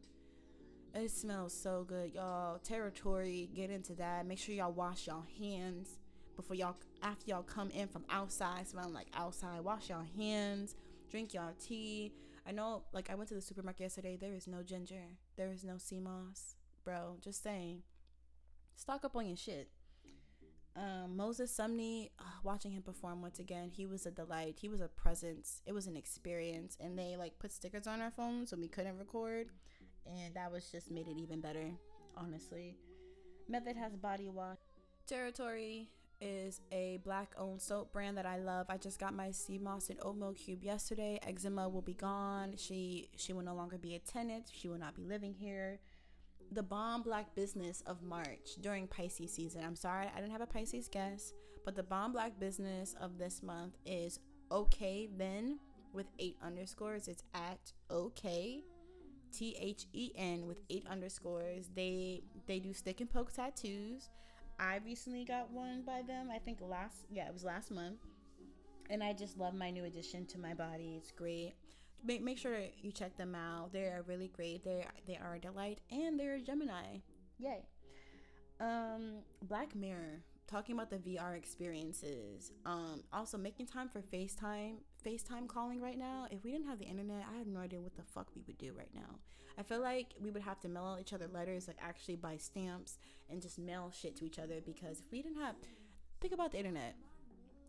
It 0.93 1.09
smells 1.09 1.53
so 1.53 1.85
good, 1.87 2.13
y'all. 2.15 2.57
Territory, 2.57 3.49
get 3.55 3.69
into 3.69 3.93
that. 3.93 4.25
Make 4.25 4.39
sure 4.39 4.53
y'all 4.53 4.73
wash 4.73 5.07
y'all 5.07 5.23
hands 5.39 5.99
before 6.39 6.55
y'all 6.55 6.77
after 7.03 7.25
y'all 7.29 7.43
come 7.43 7.69
in 7.71 7.87
from 7.87 8.05
outside 8.09 8.67
smelling 8.67 8.93
like 8.93 9.07
outside. 9.13 9.59
Wash 9.61 9.89
y'all 9.89 10.05
hands 10.17 10.75
drink 11.09 11.33
y'all 11.33 11.53
tea. 11.59 12.13
I 12.47 12.51
know 12.51 12.83
like 12.93 13.09
i 13.09 13.15
went 13.15 13.27
to 13.29 13.35
the 13.35 13.41
supermarket 13.41 13.81
yesterday. 13.81 14.17
There 14.19 14.33
is 14.33 14.47
no 14.47 14.63
ginger. 14.63 15.17
There 15.35 15.51
is 15.51 15.63
no 15.63 15.77
sea 15.77 15.99
moss. 15.99 16.55
Bro 16.85 17.17
just 17.21 17.43
saying. 17.43 17.83
Stock 18.75 19.03
up 19.03 19.15
on 19.15 19.27
your 19.27 19.35
shit. 19.35 19.69
Um, 20.77 21.17
Moses 21.17 21.53
Sumney, 21.53 22.11
uh, 22.19 22.23
watching 22.43 22.71
him 22.71 22.83
perform 22.83 23.21
once 23.21 23.39
again, 23.39 23.69
he 23.69 23.85
was 23.85 24.05
a 24.05 24.11
delight. 24.11 24.55
He 24.61 24.69
was 24.69 24.79
a 24.79 24.87
presence. 24.87 25.61
It 25.65 25.73
was 25.73 25.87
an 25.87 25.97
experience, 25.97 26.77
and 26.79 26.97
they 26.97 27.17
like 27.17 27.37
put 27.37 27.51
stickers 27.51 27.85
on 27.85 28.01
our 28.01 28.11
phones 28.11 28.51
so 28.51 28.55
we 28.57 28.69
couldn't 28.69 28.97
record, 28.97 29.47
and 30.05 30.33
that 30.35 30.49
was 30.49 30.71
just 30.71 30.89
made 30.89 31.09
it 31.09 31.17
even 31.17 31.41
better. 31.41 31.71
Honestly, 32.15 32.77
Method 33.49 33.75
has 33.75 33.97
body 33.97 34.29
wash. 34.29 34.59
Territory 35.05 35.89
is 36.21 36.61
a 36.71 36.99
black 37.03 37.33
owned 37.37 37.61
soap 37.61 37.93
brand 37.93 38.17
that 38.17 38.25
I 38.25 38.37
love. 38.37 38.67
I 38.69 38.77
just 38.77 38.99
got 38.99 39.13
my 39.13 39.31
sea 39.31 39.57
moss 39.57 39.89
and 39.89 39.99
oatmeal 40.01 40.33
cube 40.33 40.63
yesterday. 40.63 41.19
Eczema 41.23 41.69
will 41.69 41.81
be 41.81 41.93
gone. 41.93 42.53
She 42.57 43.09
she 43.15 43.33
will 43.33 43.43
no 43.43 43.55
longer 43.55 43.77
be 43.77 43.95
a 43.95 43.99
tenant. 43.99 44.49
She 44.53 44.67
will 44.67 44.77
not 44.79 44.95
be 44.95 45.03
living 45.03 45.33
here. 45.33 45.79
The 46.51 46.63
bomb 46.63 47.03
black 47.03 47.35
business 47.35 47.81
of 47.85 48.01
March 48.01 48.55
during 48.61 48.87
Pisces 48.87 49.33
season. 49.33 49.63
I'm 49.63 49.75
sorry 49.75 50.07
I 50.13 50.19
didn't 50.19 50.31
have 50.31 50.41
a 50.41 50.47
Pisces 50.47 50.87
guest, 50.87 51.33
But 51.65 51.75
the 51.75 51.83
bomb 51.83 52.13
black 52.13 52.39
business 52.39 52.95
of 52.99 53.17
this 53.17 53.43
month 53.43 53.77
is 53.85 54.19
okay 54.51 55.07
then 55.15 55.59
with 55.93 56.07
eight 56.17 56.37
underscores. 56.41 57.07
It's 57.07 57.23
at 57.33 57.71
okay 57.91 58.63
T 59.31 59.55
H 59.59 59.85
E 59.93 60.11
N 60.15 60.47
with 60.47 60.59
eight 60.69 60.85
underscores. 60.89 61.69
They 61.75 62.23
they 62.47 62.59
do 62.59 62.73
stick 62.73 62.99
and 63.01 63.09
poke 63.09 63.31
tattoos. 63.31 64.09
I 64.59 64.79
recently 64.85 65.23
got 65.23 65.51
one 65.51 65.83
by 65.85 66.01
them. 66.05 66.29
I 66.33 66.37
think 66.37 66.59
last 66.61 67.05
yeah, 67.09 67.27
it 67.27 67.33
was 67.33 67.43
last 67.43 67.71
month. 67.71 67.99
And 68.89 69.03
I 69.03 69.13
just 69.13 69.37
love 69.37 69.53
my 69.53 69.69
new 69.69 69.85
addition 69.85 70.25
to 70.27 70.39
my 70.39 70.53
body. 70.53 70.95
It's 70.97 71.11
great. 71.11 71.53
Make, 72.03 72.23
make 72.23 72.37
sure 72.37 72.57
you 72.81 72.91
check 72.91 73.15
them 73.17 73.35
out. 73.35 73.71
They 73.71 73.83
are 73.83 74.03
really 74.07 74.29
great. 74.29 74.63
They 74.63 74.85
they 75.07 75.17
are 75.17 75.35
a 75.35 75.39
delight 75.39 75.79
and 75.91 76.19
they're 76.19 76.35
a 76.35 76.41
Gemini. 76.41 76.99
Yay. 77.37 77.65
Um 78.59 79.19
Black 79.43 79.75
Mirror 79.75 80.23
talking 80.49 80.75
about 80.75 80.89
the 80.89 80.97
VR 80.97 81.37
experiences. 81.37 82.51
Um, 82.65 83.03
also 83.13 83.37
making 83.37 83.67
time 83.67 83.87
for 83.87 84.01
FaceTime, 84.01 84.77
FaceTime 85.05 85.47
calling 85.47 85.79
right 85.79 85.97
now. 85.97 86.27
If 86.31 86.43
we 86.43 86.51
didn't 86.51 86.67
have 86.67 86.79
the 86.79 86.85
internet, 86.85 87.23
I 87.31 87.37
have 87.37 87.47
no 87.47 87.59
idea 87.59 87.79
what 87.79 87.95
the 87.95 88.03
fuck 88.03 88.27
we 88.35 88.41
would 88.47 88.57
do 88.57 88.73
right 88.75 88.89
now. 88.93 89.19
I 89.57 89.63
feel 89.63 89.81
like 89.81 90.13
we 90.19 90.31
would 90.31 90.41
have 90.41 90.59
to 90.61 90.69
mail 90.69 90.97
each 90.99 91.13
other 91.13 91.27
letters, 91.27 91.67
like 91.67 91.77
actually 91.81 92.15
buy 92.15 92.37
stamps 92.37 92.97
and 93.29 93.41
just 93.41 93.59
mail 93.59 93.91
shit 93.93 94.15
to 94.17 94.25
each 94.25 94.39
other 94.39 94.61
because 94.65 95.01
if 95.01 95.11
we 95.11 95.21
didn't 95.21 95.39
have, 95.39 95.55
think 96.19 96.33
about 96.33 96.51
the 96.51 96.57
internet, 96.57 96.95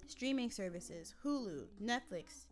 streaming 0.06 0.50
services, 0.50 1.14
Hulu, 1.24 1.66
Netflix, 1.82 2.46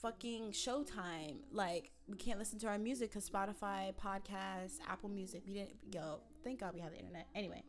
fucking 0.00 0.52
Showtime. 0.52 1.38
Like 1.50 1.90
we 2.08 2.16
can't 2.16 2.38
listen 2.38 2.58
to 2.60 2.68
our 2.68 2.78
music 2.78 3.10
because 3.10 3.28
Spotify, 3.28 3.92
podcasts, 3.94 4.78
Apple 4.88 5.10
Music. 5.10 5.42
We 5.46 5.54
didn't. 5.54 5.76
Yo, 5.92 6.20
thank 6.44 6.60
God 6.60 6.72
we 6.72 6.80
have 6.80 6.92
the 6.92 6.98
internet. 6.98 7.26
Anyway. 7.34 7.62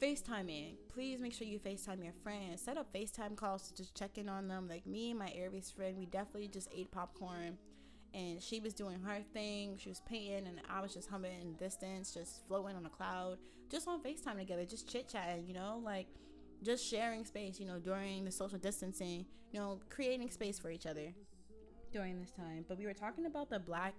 FaceTiming. 0.00 0.76
Please 0.92 1.20
make 1.20 1.32
sure 1.32 1.46
you 1.46 1.58
FaceTime 1.58 2.02
your 2.02 2.12
friends. 2.22 2.62
Set 2.62 2.76
up 2.76 2.92
FaceTime 2.92 3.36
calls 3.36 3.68
to 3.68 3.74
just 3.74 3.94
check 3.94 4.18
in 4.18 4.28
on 4.28 4.48
them. 4.48 4.68
Like 4.68 4.86
me 4.86 5.10
and 5.10 5.18
my 5.18 5.32
Aries 5.34 5.70
friend, 5.70 5.96
we 5.96 6.06
definitely 6.06 6.48
just 6.48 6.68
ate 6.74 6.90
popcorn 6.90 7.56
and 8.12 8.42
she 8.42 8.60
was 8.60 8.74
doing 8.74 9.00
her 9.00 9.20
thing. 9.32 9.76
She 9.78 9.88
was 9.88 10.00
painting 10.00 10.46
and 10.46 10.60
I 10.70 10.80
was 10.80 10.92
just 10.92 11.08
humming 11.08 11.40
in 11.40 11.54
distance, 11.54 12.12
just 12.12 12.46
floating 12.46 12.76
on 12.76 12.84
a 12.86 12.90
cloud, 12.90 13.38
just 13.70 13.88
on 13.88 14.02
FaceTime 14.02 14.38
together, 14.38 14.64
just 14.64 14.90
chit 14.90 15.08
chatting, 15.08 15.46
you 15.46 15.54
know, 15.54 15.80
like 15.82 16.06
just 16.62 16.84
sharing 16.84 17.24
space, 17.24 17.58
you 17.58 17.66
know, 17.66 17.78
during 17.78 18.24
the 18.24 18.32
social 18.32 18.58
distancing, 18.58 19.24
you 19.52 19.60
know, 19.60 19.80
creating 19.88 20.30
space 20.30 20.58
for 20.58 20.70
each 20.70 20.86
other 20.86 21.12
during 21.92 22.20
this 22.20 22.32
time. 22.32 22.64
But 22.68 22.78
we 22.78 22.86
were 22.86 22.94
talking 22.94 23.26
about 23.26 23.50
the 23.50 23.58
black 23.58 23.94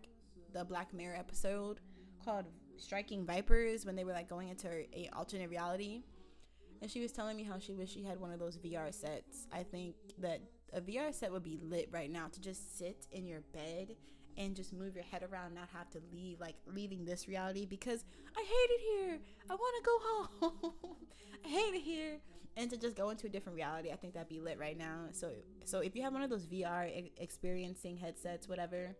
the 0.53 0.63
Black 0.63 0.93
Mirror 0.93 1.17
episode 1.17 1.79
called 2.23 2.45
striking 2.77 3.25
vipers 3.25 3.85
when 3.85 3.95
they 3.95 4.03
were 4.03 4.13
like 4.13 4.29
going 4.29 4.49
into 4.49 4.69
a 4.69 5.09
alternate 5.15 5.49
reality 5.49 6.03
and 6.81 6.91
she 6.91 7.01
was 7.01 7.11
telling 7.11 7.37
me 7.37 7.43
how 7.43 7.57
she 7.57 7.73
wished 7.73 7.93
she 7.93 8.03
had 8.03 8.19
one 8.19 8.31
of 8.31 8.39
those 8.39 8.57
VR 8.57 8.93
sets. 8.93 9.47
I 9.51 9.63
think 9.63 9.95
that 10.19 10.41
a 10.73 10.81
VR 10.81 11.13
set 11.13 11.31
would 11.31 11.43
be 11.43 11.57
lit 11.61 11.89
right 11.91 12.11
now 12.11 12.27
to 12.31 12.41
just 12.41 12.77
sit 12.77 13.07
in 13.11 13.25
your 13.25 13.41
bed 13.53 13.95
and 14.37 14.55
just 14.55 14.73
move 14.73 14.93
your 14.93 15.03
head 15.03 15.23
around, 15.23 15.55
not 15.55 15.69
have 15.73 15.89
to 15.91 16.01
leave, 16.13 16.39
like 16.39 16.55
leaving 16.67 17.05
this 17.05 17.27
reality 17.27 17.65
because 17.65 18.03
I 18.35 18.41
hate 18.41 18.69
it 18.69 18.81
here. 18.81 19.19
I 19.49 19.55
want 19.55 19.75
to 19.75 19.89
go 19.89 20.49
home. 20.49 20.95
I 21.45 21.47
hate 21.47 21.75
it 21.75 21.81
here, 21.81 22.19
and 22.55 22.69
to 22.69 22.77
just 22.77 22.95
go 22.95 23.09
into 23.09 23.27
a 23.27 23.29
different 23.29 23.55
reality. 23.55 23.91
I 23.91 23.95
think 23.95 24.13
that'd 24.13 24.29
be 24.29 24.39
lit 24.39 24.59
right 24.59 24.77
now. 24.77 25.05
So, 25.11 25.31
so 25.65 25.79
if 25.79 25.95
you 25.95 26.03
have 26.03 26.13
one 26.13 26.21
of 26.21 26.29
those 26.29 26.45
VR 26.45 27.09
experiencing 27.17 27.97
headsets, 27.97 28.47
whatever, 28.47 28.95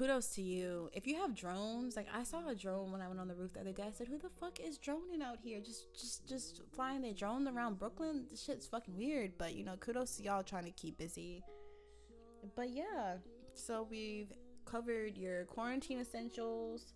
kudos 0.00 0.28
to 0.28 0.40
you. 0.40 0.88
If 0.94 1.06
you 1.06 1.16
have 1.16 1.34
drones, 1.34 1.94
like 1.94 2.06
I 2.14 2.22
saw 2.22 2.48
a 2.48 2.54
drone 2.54 2.90
when 2.90 3.02
I 3.02 3.08
went 3.08 3.20
on 3.20 3.28
the 3.28 3.34
roof 3.34 3.52
the 3.52 3.60
other 3.60 3.72
day. 3.72 3.82
I 3.86 3.92
said, 3.92 4.08
"Who 4.08 4.16
the 4.16 4.30
fuck 4.40 4.58
is 4.58 4.78
droning 4.78 5.20
out 5.20 5.38
here? 5.42 5.60
Just, 5.60 5.92
just, 5.92 6.26
just 6.26 6.62
flying 6.72 7.02
their 7.02 7.12
drone 7.12 7.46
around 7.46 7.78
Brooklyn. 7.78 8.24
This 8.30 8.42
shit's 8.42 8.66
fucking 8.66 8.96
weird." 8.96 9.36
But 9.36 9.54
you 9.54 9.62
know, 9.62 9.76
kudos 9.76 10.16
to 10.16 10.22
y'all 10.22 10.42
trying 10.42 10.64
to 10.64 10.70
keep 10.70 10.96
busy. 10.96 11.42
But 12.56 12.70
yeah, 12.70 13.18
so 13.52 13.86
we've 13.90 14.32
covered 14.64 15.18
your 15.18 15.44
quarantine 15.44 16.00
essentials, 16.00 16.94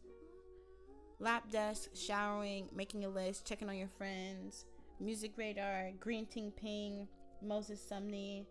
lap 1.18 1.50
desk, 1.50 1.90
showering, 1.94 2.70
making 2.74 3.04
a 3.04 3.10
list, 3.10 3.46
checking 3.46 3.68
on 3.68 3.76
your 3.76 3.90
friends, 3.98 4.64
music 4.98 5.32
radar, 5.36 5.90
Greentea 6.00 6.56
Peng, 6.56 7.06
Moses 7.42 7.86
Sumney, 7.86 8.46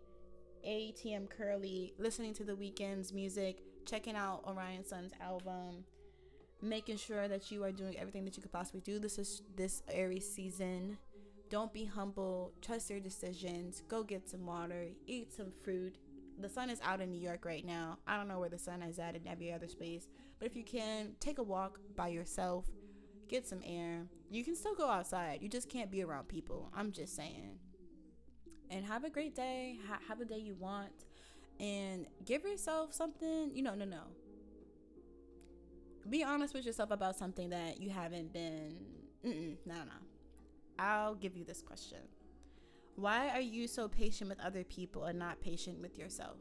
ATM 0.64 1.28
Curly, 1.28 1.92
listening 1.98 2.34
to 2.34 2.44
the 2.44 2.54
Weeknd's 2.54 3.12
music 3.12 3.64
checking 3.84 4.16
out 4.16 4.42
Orion 4.46 4.84
Sun's 4.84 5.12
album, 5.20 5.84
making 6.62 6.96
sure 6.96 7.28
that 7.28 7.50
you 7.50 7.62
are 7.64 7.72
doing 7.72 7.96
everything 7.98 8.24
that 8.24 8.36
you 8.36 8.42
could 8.42 8.52
possibly 8.52 8.80
do. 8.80 8.98
This 8.98 9.18
is 9.18 9.42
this 9.56 9.82
Aries 9.88 10.30
season. 10.30 10.98
Don't 11.50 11.72
be 11.72 11.84
humble. 11.84 12.52
Trust 12.62 12.90
your 12.90 13.00
decisions. 13.00 13.82
Go 13.88 14.02
get 14.02 14.28
some 14.28 14.46
water. 14.46 14.88
Eat 15.06 15.32
some 15.32 15.52
fruit. 15.62 15.98
The 16.40 16.48
sun 16.48 16.68
is 16.68 16.80
out 16.82 17.00
in 17.00 17.12
New 17.12 17.20
York 17.20 17.44
right 17.44 17.64
now. 17.64 17.98
I 18.06 18.16
don't 18.16 18.28
know 18.28 18.40
where 18.40 18.48
the 18.48 18.58
sun 18.58 18.82
is 18.82 18.98
at 18.98 19.14
in 19.14 19.28
every 19.28 19.52
other 19.52 19.68
space, 19.68 20.08
but 20.38 20.46
if 20.46 20.56
you 20.56 20.64
can, 20.64 21.12
take 21.20 21.38
a 21.38 21.44
walk 21.44 21.78
by 21.94 22.08
yourself. 22.08 22.66
Get 23.28 23.46
some 23.46 23.60
air. 23.64 24.06
You 24.30 24.42
can 24.42 24.56
still 24.56 24.74
go 24.74 24.88
outside. 24.88 25.42
You 25.42 25.48
just 25.48 25.68
can't 25.68 25.90
be 25.90 26.02
around 26.02 26.28
people. 26.28 26.70
I'm 26.74 26.90
just 26.90 27.14
saying. 27.14 27.58
And 28.68 28.84
have 28.84 29.04
a 29.04 29.10
great 29.10 29.34
day. 29.36 29.78
Ha- 29.88 30.00
have 30.08 30.20
a 30.20 30.24
day 30.24 30.38
you 30.38 30.56
want 30.56 31.04
and 31.60 32.06
give 32.24 32.44
yourself 32.44 32.92
something. 32.92 33.50
You 33.54 33.62
know, 33.62 33.74
no, 33.74 33.84
no. 33.84 34.02
Be 36.08 36.22
honest 36.22 36.54
with 36.54 36.66
yourself 36.66 36.90
about 36.90 37.16
something 37.16 37.50
that 37.50 37.80
you 37.80 37.90
haven't 37.90 38.32
been. 38.32 38.76
No, 39.24 39.74
no. 39.74 39.98
I'll 40.78 41.14
give 41.14 41.36
you 41.36 41.44
this 41.44 41.62
question. 41.62 41.98
Why 42.96 43.30
are 43.30 43.40
you 43.40 43.66
so 43.66 43.88
patient 43.88 44.28
with 44.30 44.40
other 44.40 44.64
people 44.64 45.04
and 45.04 45.18
not 45.18 45.40
patient 45.40 45.80
with 45.80 45.98
yourself? 45.98 46.36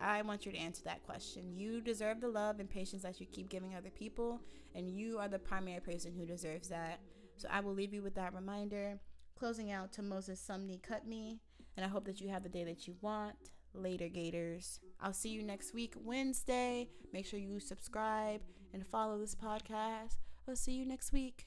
I 0.00 0.22
want 0.22 0.46
you 0.46 0.52
to 0.52 0.58
answer 0.58 0.82
that 0.84 1.04
question. 1.04 1.52
You 1.56 1.80
deserve 1.80 2.20
the 2.20 2.28
love 2.28 2.60
and 2.60 2.70
patience 2.70 3.02
that 3.02 3.20
you 3.20 3.26
keep 3.26 3.48
giving 3.48 3.74
other 3.74 3.90
people, 3.90 4.40
and 4.74 4.88
you 4.88 5.18
are 5.18 5.28
the 5.28 5.38
primary 5.38 5.80
person 5.80 6.12
who 6.12 6.24
deserves 6.24 6.68
that. 6.68 7.00
So 7.36 7.48
I 7.50 7.60
will 7.60 7.74
leave 7.74 7.92
you 7.92 8.02
with 8.02 8.14
that 8.14 8.34
reminder. 8.34 8.98
Closing 9.38 9.70
out 9.70 9.92
to 9.92 10.02
Moses 10.02 10.40
Sumney 10.40 10.82
Cut 10.82 11.06
Me, 11.06 11.40
and 11.76 11.84
I 11.84 11.88
hope 11.88 12.04
that 12.06 12.20
you 12.20 12.28
have 12.28 12.42
the 12.42 12.48
day 12.48 12.64
that 12.64 12.88
you 12.88 12.96
want. 13.00 13.36
Later, 13.78 14.08
Gators. 14.08 14.80
I'll 15.00 15.12
see 15.12 15.30
you 15.30 15.42
next 15.42 15.72
week, 15.72 15.94
Wednesday. 16.04 16.88
Make 17.12 17.26
sure 17.26 17.38
you 17.38 17.60
subscribe 17.60 18.40
and 18.72 18.86
follow 18.86 19.18
this 19.18 19.34
podcast. 19.34 20.16
I'll 20.48 20.56
see 20.56 20.72
you 20.72 20.84
next 20.84 21.12
week. 21.12 21.46